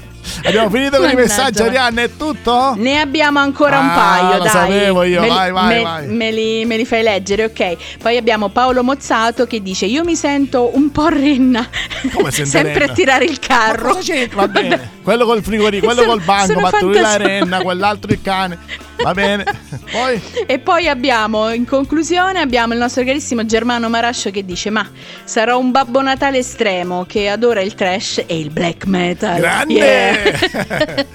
Abbiamo 0.44 0.70
finito 0.70 0.98
con 0.98 1.10
i 1.10 1.16
messaggi, 1.16 1.62
Arianna. 1.62 2.02
È 2.04 2.10
tutto? 2.16 2.74
Ne 2.78 3.00
abbiamo 3.00 3.40
ancora 3.40 3.80
un 3.80 3.90
Ah, 3.90 3.94
paio, 3.96 4.38
lo 4.38 4.44
dai. 4.44 4.52
sapevo 4.52 5.04
io, 5.04 5.20
Me 5.22 5.28
li- 5.28 5.34
vai, 5.34 5.52
vai, 5.52 5.68
me, 5.78 5.82
vai. 5.84 6.08
Me 6.08 6.32
li, 6.32 6.66
me 6.66 6.78
li 6.78 6.86
fai 6.86 7.04
leggere, 7.04 7.44
ok. 7.46 7.98
Poi 8.02 8.18
abbiamo 8.18 8.50
Paolo 8.50 8.84
Mozzato 8.84 9.46
che 9.46 9.62
dice: 9.62 9.86
Io 9.86 10.04
mi 10.04 10.16
sento 10.16 10.72
un 10.76 10.92
po' 10.92 11.08
renna. 11.10 11.68
Come 12.14 12.32
Sempre 12.32 12.74
renna? 12.80 12.92
a 12.92 12.96
tirare 12.96 13.26
il 13.26 13.40
Ma 13.42 13.48
carro. 13.48 13.88
cosa 13.94 14.00
c'entra? 14.12 14.38
Va 14.42 14.48
bene. 14.48 14.90
Quello 15.04 15.26
col 15.26 15.42
frigorifero, 15.44 15.86
quello 15.94 16.02
Sono- 16.02 16.14
col 16.14 16.24
banco, 16.24 16.60
ma 16.60 16.70
tu 16.72 16.90
la 16.90 17.18
renna, 17.18 17.62
quell'altro 17.62 18.12
il 18.12 18.22
cane. 18.22 18.58
Va 19.02 19.14
bene. 19.14 19.44
Poi 19.92 20.22
E 20.46 20.60
poi 20.60 20.88
abbiamo, 20.88 21.52
in 21.52 21.66
conclusione, 21.66 22.40
abbiamo 22.40 22.74
il 22.74 22.80
nostro 22.80 23.04
carissimo 23.04 23.46
Germano 23.46 23.90
Marascio 23.90 24.30
che 24.32 24.44
dice: 24.44 24.70
Ma 24.70 24.90
sarò 25.24 25.58
un 25.58 25.72
Babbo 25.72 26.02
Natale 26.02 26.40
estremo 26.40 27.06
che 27.08 27.30
adora 27.30 27.62
il 27.62 27.76
trash 27.76 28.24
e 28.26 28.38
il 28.38 28.50
black 28.50 28.86
metal. 28.86 29.40
grande. 29.40 29.74
Yeah. 29.74 31.06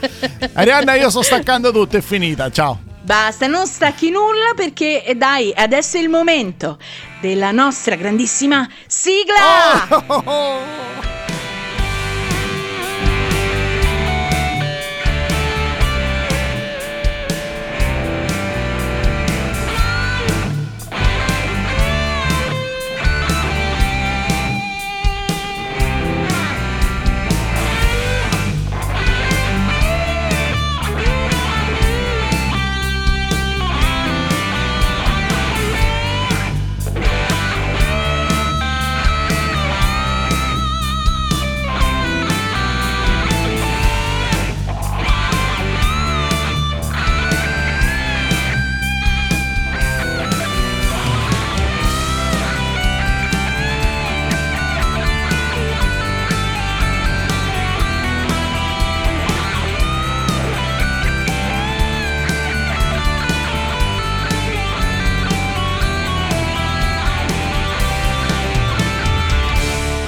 Arianna, 0.55 0.95
io 0.95 1.11
sto 1.11 1.22
staccando 1.22 1.72
tutto, 1.72 1.97
è 1.97 2.01
finita. 2.01 2.51
Ciao. 2.51 2.80
Basta, 3.03 3.47
non 3.47 3.66
stacchi 3.66 4.11
nulla 4.11 4.53
perché 4.57 5.05
eh, 5.05 5.14
dai, 5.14 5.53
adesso 5.55 5.99
è 5.99 6.01
il 6.01 6.09
momento 6.09 6.78
della 7.20 7.51
nostra 7.51 7.97
grandissima 7.97 8.66
sigla. 8.87 9.35
Oh, 9.91 10.05
oh, 10.07 10.22
oh. 10.24 11.14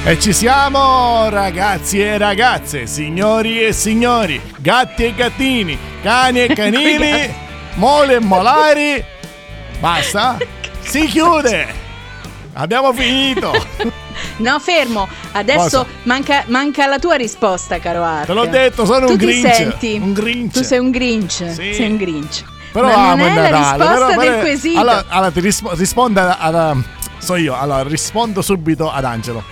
E 0.08 0.20
ci 0.20 0.32
siamo 0.32 1.28
ragazzi 1.30 2.00
e 2.00 2.16
ragazze, 2.16 2.86
signori 2.86 3.60
e 3.64 3.72
signori, 3.72 4.40
gatti 4.58 5.04
e 5.04 5.12
gattini, 5.14 5.76
cani 6.00 6.44
e 6.44 6.46
canini, 6.54 7.34
mole 7.74 8.14
e 8.14 8.20
molari. 8.20 9.04
Basta? 9.80 10.36
Si 10.86 11.04
chiude. 11.06 11.66
Abbiamo 12.52 12.92
finito. 12.92 13.50
No, 14.36 14.60
fermo. 14.60 15.08
Adesso 15.32 15.84
manca, 16.04 16.44
manca 16.46 16.86
la 16.86 17.00
tua 17.00 17.16
risposta, 17.16 17.80
caro 17.80 18.04
Art. 18.04 18.26
Te 18.26 18.32
l'ho 18.34 18.46
detto, 18.46 18.84
sono 18.84 19.06
tu 19.06 19.12
un 19.12 19.18
Grinch. 19.18 19.52
Senti? 19.52 19.98
Un 20.00 20.12
Grinch. 20.12 20.52
Tu 20.52 20.62
sei 20.62 20.78
un 20.78 20.90
Grinch. 20.92 21.32
Sì. 21.50 21.74
Sei 21.74 21.90
un 21.90 21.96
Grinch. 21.96 22.44
Però 22.70 22.86
Ma 22.86 22.92
non 22.94 23.04
amo 23.10 23.24
è 23.24 23.28
il 23.30 23.34
la 23.34 23.42
Natale. 23.50 23.82
risposta 23.82 24.06
però- 24.06 24.20
del 24.30 24.40
quesito. 24.42 24.78
Allora, 24.78 25.04
allora 25.08 25.30
ti 25.32 25.40
rispo- 25.40 25.70
alla- 26.38 26.76
So 27.18 27.34
io, 27.34 27.58
allora 27.58 27.82
rispondo 27.82 28.42
subito 28.42 28.88
ad 28.92 29.04
Angelo. 29.04 29.42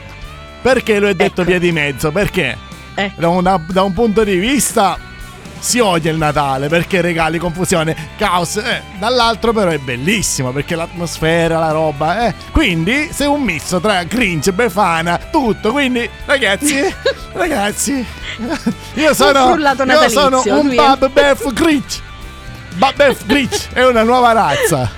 Perché 0.64 0.98
lo 0.98 1.08
hai 1.08 1.14
detto 1.14 1.42
Ecco. 1.42 1.50
via 1.50 1.58
di 1.58 1.72
mezzo? 1.72 2.10
Perché 2.10 2.56
Eh. 2.94 3.12
da, 3.16 3.28
una- 3.28 3.60
da 3.66 3.82
un 3.82 3.92
punto 3.92 4.24
di 4.24 4.36
vista 4.36 4.96
si 5.58 5.78
odia 5.78 6.10
il 6.10 6.16
Natale 6.16 6.68
perché 6.68 7.02
regali 7.02 7.36
confusione, 7.38 7.94
caos. 8.16 8.56
eh, 8.56 8.80
dall'altro 8.98 9.52
però 9.52 9.70
è 9.70 9.76
bellissimo 9.78 10.52
perché 10.52 10.74
l'atmosfera, 10.74 11.58
la 11.58 11.70
roba. 11.70 12.26
eh. 12.28 12.34
Quindi 12.50 13.10
sei 13.12 13.26
un 13.26 13.42
misto 13.42 13.78
tra 13.78 14.02
Grinch, 14.04 14.52
Befana, 14.52 15.18
tutto. 15.30 15.70
Quindi 15.72 16.08
ragazzi, 16.24 16.80
ragazzi, 17.34 18.06
io 18.94 19.12
sono, 19.14 19.54
io 19.58 20.08
sono 20.08 20.42
un 20.46 20.74
Bab 20.74 21.10
Bef 21.10 21.52
Grinch. 21.52 22.00
Babef 22.76 23.24
Glitch 23.26 23.68
è 23.74 23.84
una 23.86 24.02
nuova 24.02 24.32
razza. 24.32 24.90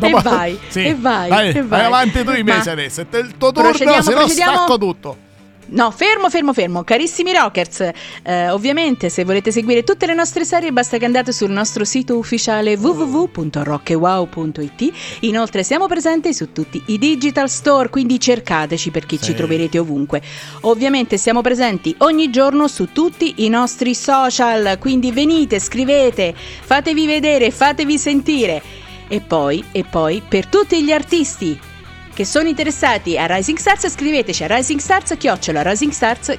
E 0.00 0.10
vai, 0.10 0.58
e 0.74 0.94
vai, 0.94 1.28
Vai, 1.28 1.48
e 1.48 1.52
vai 1.54 1.64
vai. 1.66 1.84
avanti 1.84 2.22
tu 2.24 2.30
invece 2.32 2.66
Ma- 2.66 2.72
adesso. 2.72 3.00
È 3.00 3.06
il 3.16 3.36
tuo 3.38 3.50
turno, 3.52 3.68
Procediamo, 3.70 4.02
se 4.02 4.10
no 4.12 4.16
procediamo. 4.18 4.56
stacco 4.56 4.78
tutto. 4.78 5.16
No, 5.68 5.90
fermo, 5.90 6.30
fermo, 6.30 6.52
fermo. 6.52 6.84
Carissimi 6.84 7.32
Rockers, 7.34 7.90
eh, 8.22 8.50
ovviamente 8.50 9.08
se 9.08 9.24
volete 9.24 9.50
seguire 9.50 9.82
tutte 9.82 10.06
le 10.06 10.14
nostre 10.14 10.44
serie 10.44 10.70
basta 10.70 10.96
che 10.96 11.04
andate 11.04 11.32
sul 11.32 11.50
nostro 11.50 11.84
sito 11.84 12.16
ufficiale 12.16 12.76
www.rockewow.it. 12.76 14.92
Inoltre 15.20 15.64
siamo 15.64 15.86
presenti 15.88 16.32
su 16.32 16.52
tutti 16.52 16.80
i 16.86 16.98
digital 16.98 17.50
store, 17.50 17.88
quindi 17.88 18.20
cercateci 18.20 18.92
perché 18.92 19.16
ci 19.18 19.24
Sì. 19.24 19.34
troverete 19.34 19.80
ovunque. 19.80 20.22
Ovviamente 20.62 21.18
siamo 21.18 21.40
presenti 21.40 21.92
ogni 21.98 22.30
giorno 22.30 22.68
su 22.68 22.92
tutti 22.92 23.34
i 23.44 23.48
nostri 23.48 23.92
social, 23.96 24.78
quindi 24.78 25.10
venite, 25.10 25.58
scrivete, 25.58 26.32
fatevi 26.36 27.06
vedere, 27.06 27.50
fatevi 27.50 27.98
sentire. 27.98 28.62
E 29.08 29.20
poi, 29.20 29.64
e 29.72 29.84
poi, 29.84 30.22
per 30.26 30.46
tutti 30.46 30.82
gli 30.82 30.90
artisti 30.90 31.58
che 32.16 32.24
sono 32.24 32.48
interessati 32.48 33.18
a 33.18 33.26
Rising 33.26 33.58
Stars 33.58 33.90
scriveteci 33.90 34.42
a 34.42 34.46
risingstars.it 34.48 36.38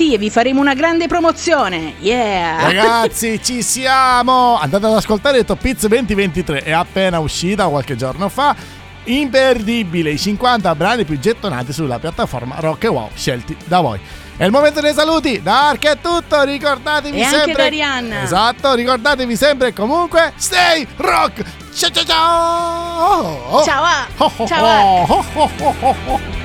e 0.00 0.18
vi 0.18 0.30
faremo 0.30 0.60
una 0.60 0.74
grande 0.74 1.08
promozione. 1.08 1.94
Yeah! 1.98 2.62
Ragazzi, 2.62 3.42
ci 3.44 3.60
siamo! 3.62 4.56
Andate 4.58 4.86
ad 4.86 4.94
ascoltare 4.94 5.44
Top 5.44 5.64
Hits 5.64 5.86
2023, 5.88 6.62
è 6.62 6.70
appena 6.70 7.18
uscita 7.18 7.66
qualche 7.66 7.96
giorno 7.96 8.28
fa. 8.28 8.54
Imperdibile, 9.04 10.10
i 10.10 10.18
50 10.18 10.74
brani 10.74 11.04
più 11.04 11.18
gettonati 11.18 11.72
sulla 11.72 11.98
piattaforma 11.98 12.56
Rock 12.58 12.84
e 12.84 12.88
Wow 12.88 13.10
scelti 13.14 13.56
da 13.64 13.80
voi. 13.80 13.98
È 14.36 14.44
il 14.44 14.50
momento 14.50 14.80
dei 14.80 14.94
saluti, 14.94 15.42
da 15.42 15.68
Ark 15.68 15.86
è 15.86 15.98
tutto, 16.00 16.42
ricordatevi 16.42 17.18
E 17.18 17.22
anche 17.22 17.36
sempre... 17.36 17.52
da 17.54 17.64
Arianna. 17.64 18.22
Esatto, 18.22 18.74
ricordatevi 18.74 19.36
sempre 19.36 19.68
e 19.68 19.72
comunque, 19.72 20.32
stay 20.36 20.86
rock! 20.96 21.44
Ciao 21.74 21.90
ciao 21.90 22.04
ciao! 22.04 23.62
Ciao, 23.64 24.46
Ciao, 24.46 26.40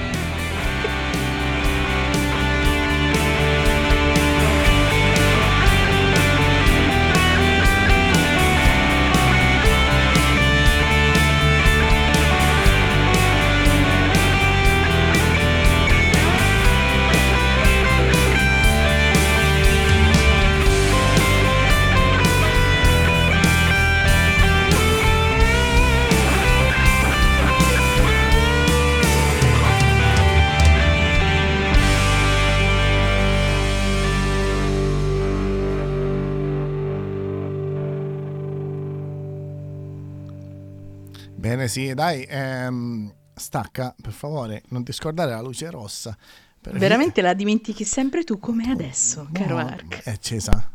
oh, 41.68 41.82
oh, 41.82 41.84
oh, 41.84 41.88
oh, 41.88 41.91
oh, 41.91 41.91
oh. 41.91 41.91
Sì, 41.91 41.93
dai, 41.93 42.26
ehm, 42.28 43.13
stacca, 43.36 43.93
per 44.01 44.11
favore, 44.13 44.63
non 44.70 44.84
ti 44.84 44.91
scordare 44.91 45.32
la 45.32 45.41
luce 45.41 45.70
rossa. 45.70 46.15
perché- 46.61 46.80
Veramente 46.80 47.22
la 47.22 47.34
dimentichi 47.34 47.84
sempre 47.84 48.24
tu 48.24 48.39
come 48.39 48.70
adesso, 48.72 49.28
caro 49.32 49.57
No, 49.57 49.68
Ark. 49.68 50.03
È 50.03 50.09
accesa. 50.11 50.72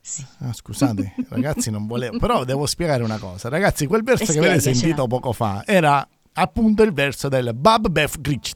Sì. 0.00 0.24
Ah, 0.38 0.52
scusate, 0.52 1.14
ragazzi, 1.30 1.70
non 1.70 1.86
volevo. 1.86 2.18
Però 2.18 2.44
devo 2.44 2.66
spiegare 2.66 3.02
una 3.02 3.18
cosa. 3.18 3.48
Ragazzi, 3.48 3.86
quel 3.86 4.02
verso 4.02 4.24
E 4.24 4.34
che 4.34 4.38
avete 4.38 4.60
sentito 4.60 5.06
poco 5.06 5.32
fa 5.32 5.62
era 5.66 6.06
appunto 6.34 6.82
il 6.82 6.92
verso 6.92 7.28
del 7.28 7.52
Bab 7.54 7.88
Bef 7.88 8.18
Glitch. 8.20 8.52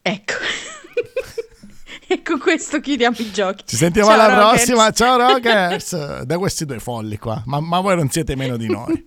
Ecco. 0.00 0.32
e 2.08 2.22
con 2.22 2.38
questo 2.38 2.80
chiudiamo 2.80 3.16
i 3.18 3.30
giochi. 3.30 3.64
Ci 3.66 3.76
sentiamo 3.76 4.08
Ciao, 4.08 4.18
alla 4.20 4.34
Rockers. 4.34 4.64
prossima. 4.64 4.90
Ciao, 4.90 5.16
Rockers. 5.28 6.22
da 6.22 6.38
questi 6.38 6.64
due 6.64 6.80
folli 6.80 7.16
qua. 7.18 7.42
Ma, 7.46 7.60
ma 7.60 7.80
voi 7.80 7.94
non 7.96 8.10
siete 8.10 8.34
meno 8.34 8.56
di 8.56 8.66
noi. 8.66 9.06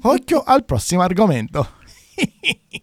Occhio 0.00 0.42
al 0.44 0.64
prossimo 0.64 1.02
argomento. 1.02 1.68